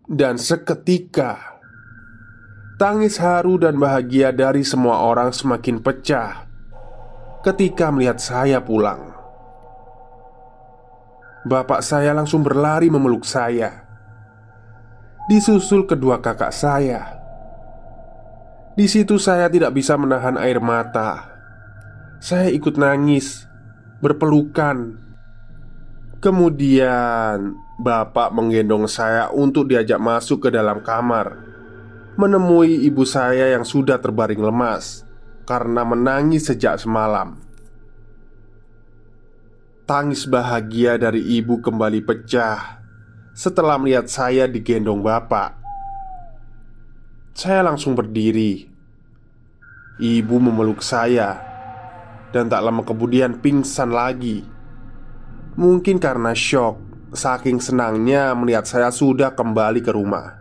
dan 0.09 0.41
seketika 0.41 1.53
Tangis 2.83 3.15
haru 3.23 3.63
dan 3.63 3.79
bahagia 3.79 4.35
dari 4.35 4.67
semua 4.67 5.07
orang 5.07 5.31
semakin 5.31 5.79
pecah 5.79 6.51
ketika 7.47 7.95
melihat 7.95 8.19
saya 8.19 8.59
pulang. 8.59 9.12
Bapak 11.43 11.83
saya 11.83 12.15
langsung 12.15 12.47
berlari 12.47 12.87
memeluk 12.87 13.27
saya, 13.27 13.83
disusul 15.27 15.91
kedua 15.91 16.23
kakak 16.23 16.55
saya. 16.55 17.19
Di 18.79 18.87
situ 18.87 19.19
saya 19.19 19.51
tidak 19.51 19.75
bisa 19.75 19.99
menahan 19.99 20.39
air 20.39 20.63
mata. 20.63 21.35
Saya 22.23 22.47
ikut 22.49 22.79
nangis, 22.79 23.45
berpelukan. 23.99 25.03
Kemudian, 26.23 27.59
bapak 27.83 28.31
menggendong 28.31 28.87
saya 28.87 29.27
untuk 29.35 29.67
diajak 29.67 29.99
masuk 29.99 30.47
ke 30.47 30.49
dalam 30.55 30.79
kamar 30.87 31.53
menemui 32.13 32.85
ibu 32.85 33.09
saya 33.09 33.57
yang 33.57 33.65
sudah 33.65 33.97
terbaring 33.97 34.41
lemas 34.41 35.05
karena 35.49 35.83
menangis 35.83 36.49
sejak 36.49 36.77
semalam. 36.77 37.41
Tangis 39.93 40.25
bahagia 40.25 40.97
dari 40.97 41.21
ibu 41.37 41.61
kembali 41.61 42.01
pecah 42.01 42.81
setelah 43.37 43.77
melihat 43.77 44.09
saya 44.09 44.49
digendong 44.49 45.05
bapak. 45.05 45.53
Saya 47.37 47.61
langsung 47.61 47.93
berdiri. 47.93 48.73
Ibu 50.01 50.37
memeluk 50.41 50.81
saya 50.81 51.37
dan 52.33 52.49
tak 52.49 52.65
lama 52.65 52.81
kemudian 52.89 53.37
pingsan 53.45 53.93
lagi. 53.93 54.41
Mungkin 55.61 56.01
karena 56.01 56.33
shock, 56.33 56.81
saking 57.13 57.61
senangnya 57.61 58.33
melihat 58.33 58.65
saya 58.65 58.89
sudah 58.89 59.37
kembali 59.37 59.85
ke 59.85 59.93
rumah. 59.93 60.41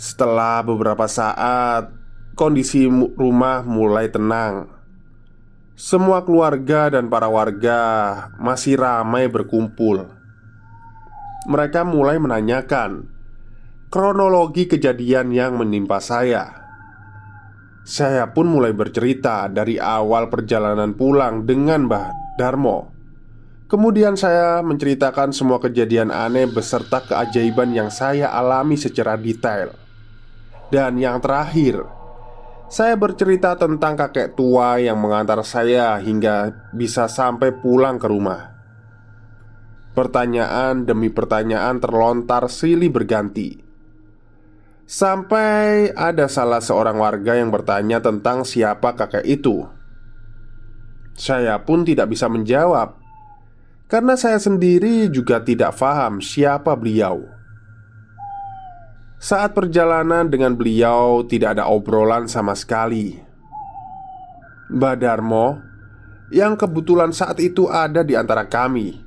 Setelah 0.00 0.64
beberapa 0.64 1.04
saat, 1.04 1.92
kondisi 2.40 2.88
rumah 3.20 3.60
mulai 3.60 4.08
tenang. 4.08 4.71
Semua 5.72 6.20
keluarga 6.20 6.92
dan 6.92 7.08
para 7.08 7.32
warga 7.32 7.80
masih 8.36 8.76
ramai 8.76 9.24
berkumpul. 9.24 10.04
Mereka 11.48 11.88
mulai 11.88 12.20
menanyakan 12.20 13.08
kronologi 13.88 14.68
kejadian 14.68 15.32
yang 15.32 15.56
menimpa 15.56 15.96
saya. 15.96 16.60
Saya 17.88 18.28
pun 18.36 18.52
mulai 18.52 18.76
bercerita 18.76 19.48
dari 19.48 19.80
awal 19.80 20.28
perjalanan 20.28 20.92
pulang 20.92 21.48
dengan 21.48 21.88
Mbah 21.88 22.36
Darmo. 22.36 22.92
Kemudian 23.64 24.20
saya 24.20 24.60
menceritakan 24.60 25.32
semua 25.32 25.56
kejadian 25.56 26.12
aneh 26.12 26.44
beserta 26.52 27.00
keajaiban 27.00 27.72
yang 27.72 27.88
saya 27.88 28.28
alami 28.28 28.76
secara 28.76 29.16
detail. 29.16 29.72
Dan 30.68 31.00
yang 31.00 31.24
terakhir, 31.24 31.80
saya 32.72 32.96
bercerita 32.96 33.52
tentang 33.60 34.00
kakek 34.00 34.32
tua 34.32 34.80
yang 34.80 34.96
mengantar 34.96 35.44
saya 35.44 36.00
hingga 36.00 36.72
bisa 36.72 37.04
sampai 37.04 37.52
pulang 37.52 38.00
ke 38.00 38.08
rumah. 38.08 38.48
Pertanyaan 39.92 40.88
demi 40.88 41.12
pertanyaan 41.12 41.76
terlontar 41.76 42.48
silih 42.48 42.88
berganti. 42.88 43.60
Sampai 44.88 45.92
ada 45.92 46.24
salah 46.32 46.64
seorang 46.64 46.96
warga 46.96 47.36
yang 47.36 47.52
bertanya 47.52 48.00
tentang 48.00 48.48
siapa 48.48 48.96
kakek 48.96 49.28
itu. 49.28 49.68
Saya 51.12 51.60
pun 51.60 51.84
tidak 51.84 52.08
bisa 52.08 52.24
menjawab 52.32 52.96
karena 53.84 54.16
saya 54.16 54.40
sendiri 54.40 55.12
juga 55.12 55.44
tidak 55.44 55.76
paham 55.76 56.24
siapa 56.24 56.72
beliau. 56.72 57.41
Saat 59.22 59.54
perjalanan 59.54 60.26
dengan 60.26 60.58
beliau 60.58 61.22
tidak 61.22 61.54
ada 61.54 61.70
obrolan 61.70 62.26
sama 62.26 62.58
sekali. 62.58 63.22
Mbak 64.66 64.96
Darmo 64.98 65.62
Yang 66.34 66.66
kebetulan 66.66 67.14
saat 67.14 67.38
itu 67.38 67.70
ada 67.70 68.02
di 68.02 68.18
antara 68.18 68.50
kami 68.50 68.98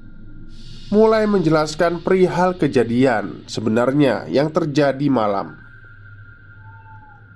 Mulai 0.88 1.28
menjelaskan 1.28 1.99
perihal 1.99 2.55
kejadian 2.55 3.43
sebenarnya 3.43 4.24
yang 4.32 4.47
terjadi 4.55 5.03
malam. 5.11 5.59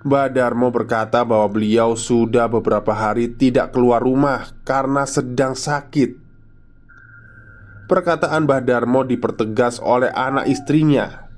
Mbak 0.07 0.27
Darmo 0.39 0.71
berkata 0.71 1.27
bahwa 1.27 1.51
beliau 1.51 1.99
sudah 1.99 2.47
beberapa 2.47 2.95
hari 2.95 3.27
tidak 3.35 3.75
keluar 3.75 3.99
rumah 3.99 4.55
karena 4.63 5.03
sedang 5.03 5.51
sakit. 5.51 6.15
Perkataan 7.91 8.47
Mbah 8.47 8.63
Darmo 8.63 9.03
dipertegas 9.03 9.83
oleh 9.83 10.13
anak 10.15 10.47
istrinya 10.47 11.28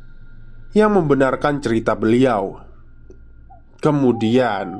yang 0.72 0.95
membenarkan 0.95 1.59
cerita 1.59 1.95
beliau. 1.95 2.63
Kemudian, 3.82 4.80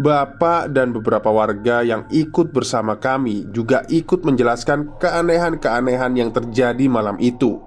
bapak 0.00 0.72
dan 0.72 0.90
beberapa 0.92 1.28
warga 1.30 1.84
yang 1.86 2.08
ikut 2.10 2.50
bersama 2.50 2.98
kami 2.98 3.46
juga 3.52 3.84
ikut 3.86 4.24
menjelaskan 4.24 4.98
keanehan-keanehan 4.98 6.12
yang 6.16 6.30
terjadi 6.32 6.84
malam 6.88 7.20
itu. 7.22 7.60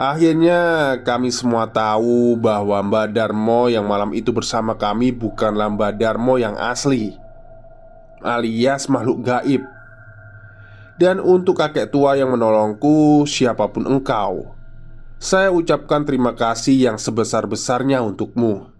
Akhirnya, 0.00 0.96
kami 1.04 1.28
semua 1.28 1.68
tahu 1.68 2.32
bahwa 2.40 2.80
Mbak 2.80 3.12
Darmo 3.12 3.68
yang 3.68 3.84
malam 3.84 4.16
itu 4.16 4.32
bersama 4.32 4.72
kami 4.72 5.12
bukanlah 5.12 5.68
Mbak 5.68 5.92
Darmo 6.00 6.40
yang 6.40 6.56
asli, 6.56 7.12
alias 8.24 8.88
makhluk 8.88 9.20
gaib. 9.20 9.60
Dan 10.96 11.20
untuk 11.20 11.60
kakek 11.60 11.92
tua 11.92 12.16
yang 12.16 12.32
menolongku, 12.32 13.28
siapa 13.28 13.68
pun 13.68 13.84
engkau, 13.88 14.59
saya 15.20 15.52
ucapkan 15.52 16.08
terima 16.08 16.32
kasih 16.32 16.88
yang 16.88 16.96
sebesar-besarnya 16.96 18.00
untukmu. 18.00 18.72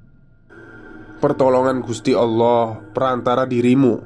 Pertolongan 1.21 1.85
Gusti 1.85 2.17
Allah 2.17 2.81
perantara 2.97 3.45
dirimu 3.45 4.01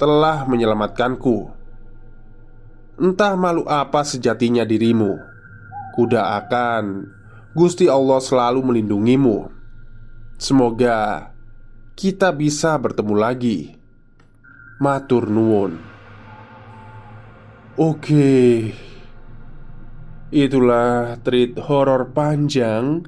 telah 0.00 0.48
menyelamatkanku. 0.48 1.52
Entah 2.96 3.36
malu 3.36 3.68
apa 3.68 4.00
sejatinya 4.08 4.64
dirimu, 4.64 5.20
kuda 5.92 6.40
akan 6.40 7.12
Gusti 7.52 7.92
Allah 7.92 8.24
selalu 8.24 8.64
melindungimu. 8.64 9.52
Semoga 10.40 11.28
kita 11.92 12.32
bisa 12.32 12.72
bertemu 12.80 13.14
lagi. 13.20 13.76
Matur 14.80 15.28
nuwun. 15.28 15.76
Oke. 17.76 18.00
Okay. 18.00 18.93
Itulah 20.34 21.22
treat 21.22 21.54
horor 21.62 22.10
panjang. 22.10 23.06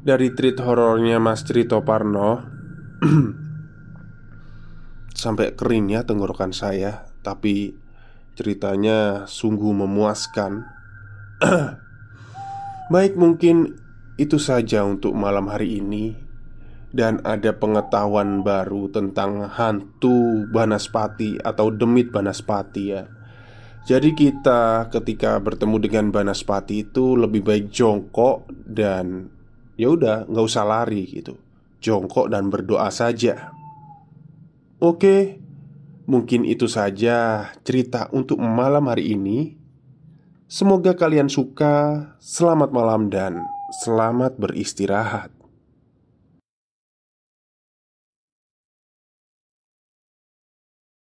Dari 0.00 0.32
treat 0.32 0.56
horornya 0.56 1.20
Mas 1.20 1.44
Trito 1.44 1.84
Parno. 1.84 2.40
Sampai 5.12 5.52
kering 5.52 5.92
ya 5.92 6.08
tenggorokan 6.08 6.56
saya. 6.56 7.12
Tapi 7.20 7.76
ceritanya 8.32 9.28
sungguh 9.28 9.84
memuaskan. 9.84 10.64
Baik 12.94 13.20
mungkin 13.20 13.76
itu 14.16 14.40
saja 14.40 14.80
untuk 14.88 15.12
malam 15.12 15.52
hari 15.52 15.84
ini. 15.84 16.16
Dan 16.88 17.20
ada 17.20 17.52
pengetahuan 17.52 18.40
baru 18.40 18.88
tentang 18.88 19.44
hantu 19.52 20.48
Banaspati 20.48 21.36
atau 21.36 21.68
demit 21.68 22.08
Banaspati 22.08 22.84
ya 22.88 23.15
Jadi 23.86 24.18
kita 24.18 24.90
ketika 24.90 25.38
bertemu 25.38 25.78
dengan 25.78 26.06
Banaspati 26.10 26.82
itu 26.90 27.14
lebih 27.14 27.46
baik 27.46 27.70
jongkok 27.70 28.50
dan 28.50 29.30
ya 29.78 29.94
udah 29.94 30.26
nggak 30.26 30.46
usah 30.50 30.66
lari 30.66 31.06
gitu. 31.06 31.38
Jongkok 31.78 32.26
dan 32.34 32.50
berdoa 32.50 32.90
saja. 32.90 33.54
Oke, 34.82 35.38
mungkin 36.10 36.42
itu 36.42 36.66
saja 36.66 37.46
cerita 37.62 38.10
untuk 38.10 38.42
malam 38.42 38.90
hari 38.90 39.14
ini. 39.14 39.54
Semoga 40.50 40.98
kalian 40.98 41.30
suka. 41.30 42.10
Selamat 42.18 42.74
malam 42.74 43.06
dan 43.06 43.38
selamat 43.86 44.34
beristirahat. 44.34 45.35